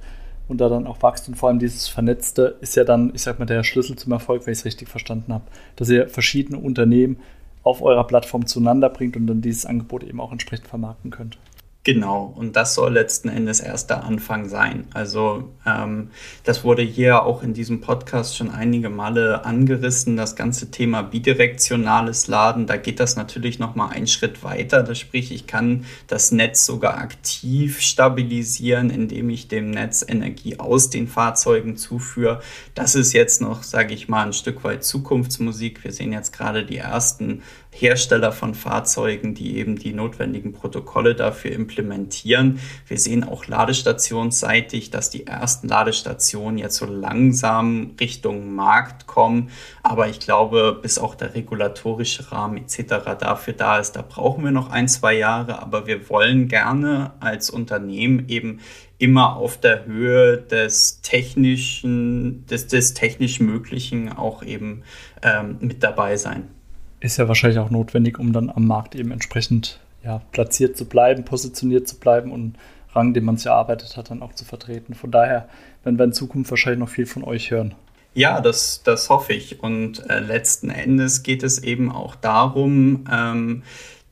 und 0.47 0.59
da 0.59 0.69
dann 0.69 0.87
auch 0.87 1.03
wächst 1.03 1.27
und 1.27 1.35
vor 1.35 1.49
allem 1.49 1.59
dieses 1.59 1.87
Vernetzte 1.87 2.57
ist 2.61 2.75
ja 2.75 2.83
dann, 2.83 3.11
ich 3.13 3.21
sag 3.21 3.37
mal, 3.37 3.45
der 3.45 3.63
Schlüssel 3.63 3.97
zum 3.97 4.13
Erfolg, 4.13 4.45
wenn 4.45 4.53
ich 4.53 4.59
es 4.59 4.65
richtig 4.65 4.89
verstanden 4.89 5.31
habe, 5.33 5.45
dass 5.75 5.89
ihr 5.89 6.07
verschiedene 6.07 6.57
Unternehmen 6.57 7.17
auf 7.65 7.81
eurer 7.81 8.05
Plattform 8.05 8.45
zueinander 8.45 8.89
bringt 8.89 9.17
und 9.17 9.27
dann 9.27 9.41
dieses 9.41 9.65
Angebot 9.65 10.03
eben 10.03 10.21
auch 10.21 10.31
entsprechend 10.31 10.67
vermarkten 10.67 11.11
könnt. 11.11 11.37
Genau, 11.85 12.33
und 12.35 12.55
das 12.55 12.73
soll 12.73 12.93
letzten 12.93 13.29
Endes 13.29 13.59
erst 13.59 13.91
der 13.91 14.03
Anfang 14.05 14.49
sein. 14.49 14.87
Also 14.95 15.51
ähm, 15.67 16.09
das 16.43 16.63
wurde 16.63 16.81
hier 16.81 17.21
auch 17.21 17.43
in 17.43 17.53
diesem 17.53 17.79
Podcast 17.79 18.35
schon 18.35 18.49
einige 18.49 18.89
Male 18.89 19.45
angerissen, 19.45 20.17
das 20.17 20.35
ganze 20.35 20.71
Thema 20.71 21.03
bidirektionales 21.03 22.25
Laden. 22.25 22.65
Da 22.65 22.77
geht 22.77 22.99
das 22.99 23.17
natürlich 23.17 23.59
noch 23.59 23.75
mal 23.75 23.89
einen 23.89 24.07
Schritt 24.07 24.43
weiter. 24.43 24.81
Das 24.81 24.97
sprich, 24.97 25.31
ich 25.31 25.45
kann 25.45 25.85
das 26.07 26.31
Netz 26.31 26.65
sogar 26.65 26.97
aktiv 26.97 27.79
stabilisieren, 27.81 28.89
indem 28.89 29.29
ich 29.29 29.47
dem 29.47 29.69
Netz 29.69 30.03
Energie 30.07 30.57
aus 30.57 30.89
den 30.89 31.07
Fahrzeugen 31.07 31.77
zuführe. 31.77 32.41
Das 32.73 32.95
ist 32.95 33.13
jetzt 33.13 33.41
noch, 33.41 33.61
sage 33.61 33.93
ich 33.93 34.09
mal, 34.09 34.25
ein 34.25 34.33
Stück 34.33 34.63
weit 34.63 34.83
Zukunftsmusik. 34.83 35.83
Wir 35.83 35.91
sehen 35.91 36.13
jetzt 36.13 36.33
gerade 36.33 36.65
die 36.65 36.77
ersten 36.77 37.43
Hersteller 37.77 38.31
von 38.31 38.53
Fahrzeugen, 38.53 39.33
die 39.33 39.57
eben 39.57 39.75
die 39.75 39.91
notwendigen 39.91 40.53
Protokolle 40.53 41.13
dafür 41.13 41.51
implementieren. 41.51 42.61
Wir 42.87 42.97
sehen 42.97 43.25
auch 43.25 43.47
ladestationsseitig, 43.47 44.91
dass 44.91 45.09
die 45.09 45.27
ersten 45.27 45.67
Ladestationen 45.67 46.57
jetzt 46.57 46.77
so 46.77 46.85
langsam 46.85 47.91
Richtung 47.99 48.55
Markt 48.55 49.07
kommen. 49.07 49.49
Aber 49.83 50.07
ich 50.07 50.21
glaube, 50.21 50.79
bis 50.81 50.97
auch 50.97 51.15
der 51.15 51.35
regulatorische 51.35 52.31
Rahmen 52.31 52.55
etc. 52.57 53.17
dafür 53.19 53.53
da 53.53 53.77
ist, 53.79 53.97
da 53.97 54.05
brauchen 54.07 54.45
wir 54.45 54.51
noch 54.51 54.69
ein, 54.69 54.87
zwei 54.87 55.15
Jahre. 55.17 55.61
Aber 55.61 55.85
wir 55.85 56.09
wollen 56.09 56.47
gerne 56.47 57.11
als 57.19 57.49
Unternehmen 57.49 58.29
eben 58.29 58.61
immer 58.99 59.35
auf 59.35 59.59
der 59.59 59.85
Höhe 59.85 60.37
des 60.37 61.01
technischen, 61.01 62.45
des, 62.45 62.67
des 62.67 62.93
technisch 62.93 63.41
Möglichen 63.41 64.13
auch 64.13 64.43
eben 64.43 64.83
ähm, 65.21 65.57
mit 65.59 65.83
dabei 65.83 66.15
sein 66.15 66.54
ist 66.99 67.17
ja 67.17 67.27
wahrscheinlich 67.27 67.59
auch 67.59 67.69
notwendig, 67.69 68.19
um 68.19 68.33
dann 68.33 68.49
am 68.49 68.65
Markt 68.65 68.95
eben 68.95 69.11
entsprechend 69.11 69.79
ja, 70.03 70.21
platziert 70.31 70.77
zu 70.77 70.85
bleiben, 70.85 71.25
positioniert 71.25 71.87
zu 71.87 71.97
bleiben 71.97 72.31
und 72.31 72.55
Rang, 72.93 73.13
den 73.13 73.25
man 73.25 73.37
sich 73.37 73.47
erarbeitet 73.47 73.97
hat, 73.97 74.09
dann 74.09 74.21
auch 74.21 74.33
zu 74.33 74.45
vertreten. 74.45 74.93
Von 74.93 75.11
daher 75.11 75.49
werden 75.83 75.97
wir 75.97 76.05
in 76.05 76.13
Zukunft 76.13 76.49
wahrscheinlich 76.49 76.79
noch 76.79 76.89
viel 76.89 77.05
von 77.05 77.23
euch 77.23 77.51
hören. 77.51 77.75
Ja, 78.13 78.39
das, 78.39 78.81
das 78.83 79.09
hoffe 79.09 79.33
ich. 79.33 79.61
Und 79.61 80.09
äh, 80.09 80.19
letzten 80.19 80.69
Endes 80.69 81.21
geht 81.21 81.43
es 81.43 81.61
eben 81.61 81.91
auch 81.91 82.15
darum, 82.15 83.03
ähm, 83.11 83.63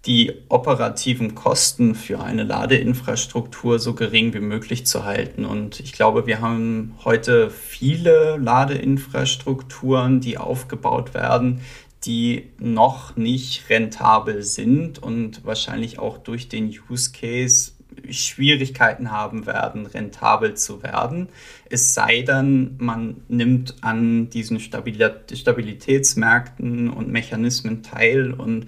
die 0.05 0.33
operativen 0.49 1.33
Kosten 1.33 1.95
für 1.95 2.21
eine 2.21 2.43
Ladeinfrastruktur 2.43 3.79
so 3.79 3.93
gering 3.93 4.33
wie 4.33 4.41
möglich 4.41 4.85
zu 4.85 5.05
halten. 5.05 5.45
Und 5.45 5.79
ich 5.79 5.93
glaube, 5.93 6.27
wir 6.27 6.41
haben 6.41 6.95
heute 7.05 7.49
viele 7.49 8.35
Ladeinfrastrukturen, 8.35 10.19
die 10.19 10.37
aufgebaut 10.37 11.13
werden, 11.13 11.61
die 12.05 12.49
noch 12.59 13.15
nicht 13.15 13.69
rentabel 13.69 14.43
sind 14.43 15.01
und 15.01 15.45
wahrscheinlich 15.45 15.99
auch 15.99 16.17
durch 16.17 16.49
den 16.49 16.73
Use 16.89 17.11
Case 17.11 17.71
Schwierigkeiten 18.09 19.11
haben 19.11 19.45
werden, 19.45 19.85
rentabel 19.85 20.55
zu 20.55 20.81
werden. 20.83 21.29
Es 21.69 21.93
sei 21.93 22.23
denn, 22.23 22.75
man 22.77 23.21
nimmt 23.27 23.75
an 23.81 24.29
diesen 24.29 24.59
Stabilitätsmärkten 24.59 26.89
und 26.89 27.09
Mechanismen 27.09 27.83
teil 27.83 28.31
und 28.33 28.67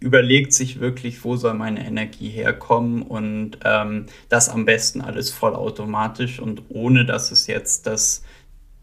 überlegt 0.00 0.52
sich 0.52 0.80
wirklich, 0.80 1.24
wo 1.24 1.36
soll 1.36 1.54
meine 1.54 1.86
Energie 1.86 2.28
herkommen 2.28 3.02
und 3.02 3.58
ähm, 3.64 4.06
das 4.28 4.48
am 4.48 4.64
besten 4.64 5.00
alles 5.00 5.30
vollautomatisch 5.30 6.38
und 6.38 6.62
ohne 6.68 7.04
dass 7.04 7.32
es 7.32 7.48
jetzt 7.48 7.86
das 7.86 8.22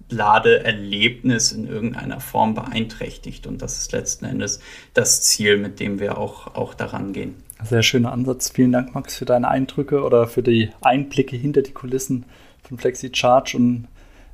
Ladeerlebnis 0.10 1.52
in 1.52 1.68
irgendeiner 1.68 2.20
Form 2.20 2.54
beeinträchtigt. 2.54 3.48
Und 3.48 3.62
das 3.62 3.80
ist 3.80 3.92
letzten 3.92 4.26
Endes 4.26 4.60
das 4.94 5.22
Ziel, 5.22 5.58
mit 5.58 5.80
dem 5.80 6.00
wir 6.00 6.18
auch, 6.18 6.56
auch 6.56 6.74
daran 6.74 7.14
gehen. 7.14 7.36
Sehr 7.64 7.84
schöner 7.84 8.12
Ansatz. 8.12 8.50
Vielen 8.50 8.72
Dank, 8.72 8.94
Max, 8.94 9.16
für 9.16 9.26
deine 9.26 9.48
Eindrücke 9.48 10.04
oder 10.04 10.28
für 10.28 10.44
die 10.44 10.70
Einblicke 10.82 11.36
hinter 11.36 11.62
die 11.62 11.72
Kulissen 11.72 12.26
von 12.64 12.78
FlexiCharge. 12.78 13.58
Und 13.58 13.88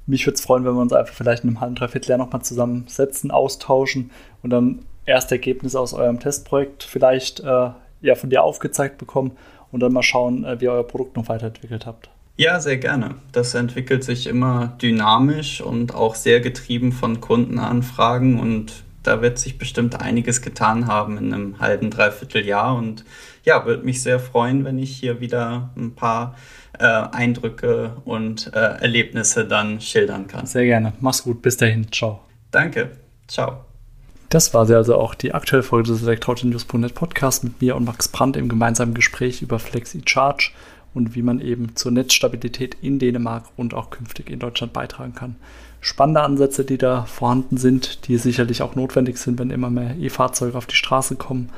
mich 0.07 0.25
würde 0.25 0.35
es 0.35 0.41
freuen, 0.41 0.65
wenn 0.65 0.73
wir 0.73 0.81
uns 0.81 0.93
einfach 0.93 1.13
vielleicht 1.13 1.43
in 1.43 1.51
einem 1.51 1.61
halben, 1.61 1.75
dreiviertel 1.75 2.09
Jahr 2.09 2.17
nochmal 2.17 2.41
zusammensetzen, 2.41 3.31
austauschen 3.31 4.11
und 4.41 4.49
dann 4.49 4.79
erste 5.05 5.35
Ergebnisse 5.35 5.79
aus 5.79 5.93
eurem 5.93 6.19
Testprojekt 6.19 6.83
vielleicht 6.83 7.39
äh, 7.41 7.69
ja, 8.01 8.15
von 8.15 8.29
dir 8.29 8.43
aufgezeigt 8.43 8.97
bekommen 8.97 9.37
und 9.71 9.79
dann 9.79 9.93
mal 9.93 10.03
schauen, 10.03 10.43
äh, 10.43 10.59
wie 10.59 10.65
ihr 10.65 10.71
euer 10.71 10.87
Produkt 10.87 11.15
noch 11.15 11.29
weiterentwickelt 11.29 11.85
habt. 11.85 12.09
Ja, 12.41 12.59
sehr 12.59 12.77
gerne. 12.77 13.13
Das 13.33 13.53
entwickelt 13.53 14.03
sich 14.03 14.25
immer 14.25 14.75
dynamisch 14.81 15.61
und 15.61 15.93
auch 15.93 16.15
sehr 16.15 16.39
getrieben 16.39 16.91
von 16.91 17.21
Kundenanfragen 17.21 18.39
und 18.39 18.81
da 19.03 19.21
wird 19.21 19.37
sich 19.37 19.59
bestimmt 19.59 20.01
einiges 20.01 20.41
getan 20.41 20.87
haben 20.87 21.19
in 21.19 21.35
einem 21.35 21.59
halben, 21.59 21.91
dreiviertel 21.91 22.43
Jahr 22.43 22.75
und 22.75 23.05
ja, 23.43 23.67
würde 23.67 23.85
mich 23.85 24.01
sehr 24.01 24.19
freuen, 24.19 24.65
wenn 24.65 24.79
ich 24.79 24.89
hier 24.97 25.19
wieder 25.19 25.69
ein 25.77 25.93
paar 25.93 26.35
äh, 26.79 26.85
Eindrücke 26.85 27.97
und 28.05 28.51
äh, 28.55 28.57
Erlebnisse 28.57 29.45
dann 29.45 29.79
schildern 29.79 30.25
kann. 30.25 30.47
Sehr 30.47 30.65
gerne. 30.65 30.93
Mach's 30.99 31.21
gut. 31.21 31.43
Bis 31.43 31.57
dahin. 31.57 31.91
Ciao. 31.91 32.21
Danke. 32.49 32.89
Ciao. 33.27 33.65
Das 34.29 34.51
war 34.55 34.65
sie 34.65 34.75
also 34.75 34.95
auch 34.95 35.13
die 35.13 35.35
aktuelle 35.35 35.61
Folge 35.61 35.91
des 35.91 36.01
Elektroauto-News.net 36.01 36.95
Podcast 36.95 37.43
mit 37.43 37.61
mir 37.61 37.75
und 37.75 37.85
Max 37.85 38.07
Brandt 38.07 38.35
im 38.35 38.49
gemeinsamen 38.49 38.95
Gespräch 38.95 39.43
über 39.43 39.59
Flexi 39.59 40.01
Charge 40.05 40.51
und 40.93 41.15
wie 41.15 41.21
man 41.21 41.39
eben 41.39 41.75
zur 41.75 41.91
Netzstabilität 41.91 42.77
in 42.81 42.99
Dänemark 42.99 43.45
und 43.57 43.73
auch 43.73 43.89
künftig 43.89 44.29
in 44.29 44.39
Deutschland 44.39 44.73
beitragen 44.73 45.15
kann. 45.15 45.35
Spannende 45.79 46.21
Ansätze, 46.21 46.63
die 46.63 46.77
da 46.77 47.05
vorhanden 47.05 47.57
sind, 47.57 48.07
die 48.07 48.17
sicherlich 48.17 48.61
auch 48.61 48.75
notwendig 48.75 49.17
sind, 49.17 49.39
wenn 49.39 49.49
immer 49.49 49.69
mehr 49.69 49.97
E-Fahrzeuge 49.97 50.57
auf 50.57 50.67
die 50.67 50.75
Straße 50.75 51.15
kommen. 51.15 51.49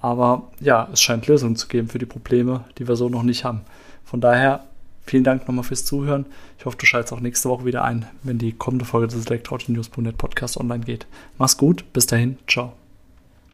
Aber 0.00 0.50
ja, 0.60 0.88
es 0.92 1.02
scheint 1.02 1.26
Lösungen 1.26 1.56
zu 1.56 1.66
geben 1.66 1.88
für 1.88 1.98
die 1.98 2.06
Probleme, 2.06 2.64
die 2.78 2.86
wir 2.86 2.94
so 2.94 3.08
noch 3.08 3.24
nicht 3.24 3.44
haben. 3.44 3.62
Von 4.04 4.20
daher 4.20 4.64
vielen 5.04 5.24
Dank 5.24 5.48
nochmal 5.48 5.64
fürs 5.64 5.84
Zuhören. 5.84 6.26
Ich 6.58 6.66
hoffe, 6.66 6.76
du 6.76 6.86
schaltest 6.86 7.12
auch 7.12 7.20
nächste 7.20 7.48
Woche 7.48 7.64
wieder 7.64 7.82
ein, 7.82 8.06
wenn 8.22 8.38
die 8.38 8.52
kommende 8.52 8.84
Folge 8.84 9.08
des 9.08 9.26
Elektroauto-News.net 9.26 10.18
Podcast 10.18 10.56
online 10.56 10.84
geht. 10.84 11.06
Mach's 11.36 11.56
gut, 11.56 11.84
bis 11.92 12.06
dahin, 12.06 12.38
ciao. 12.46 12.87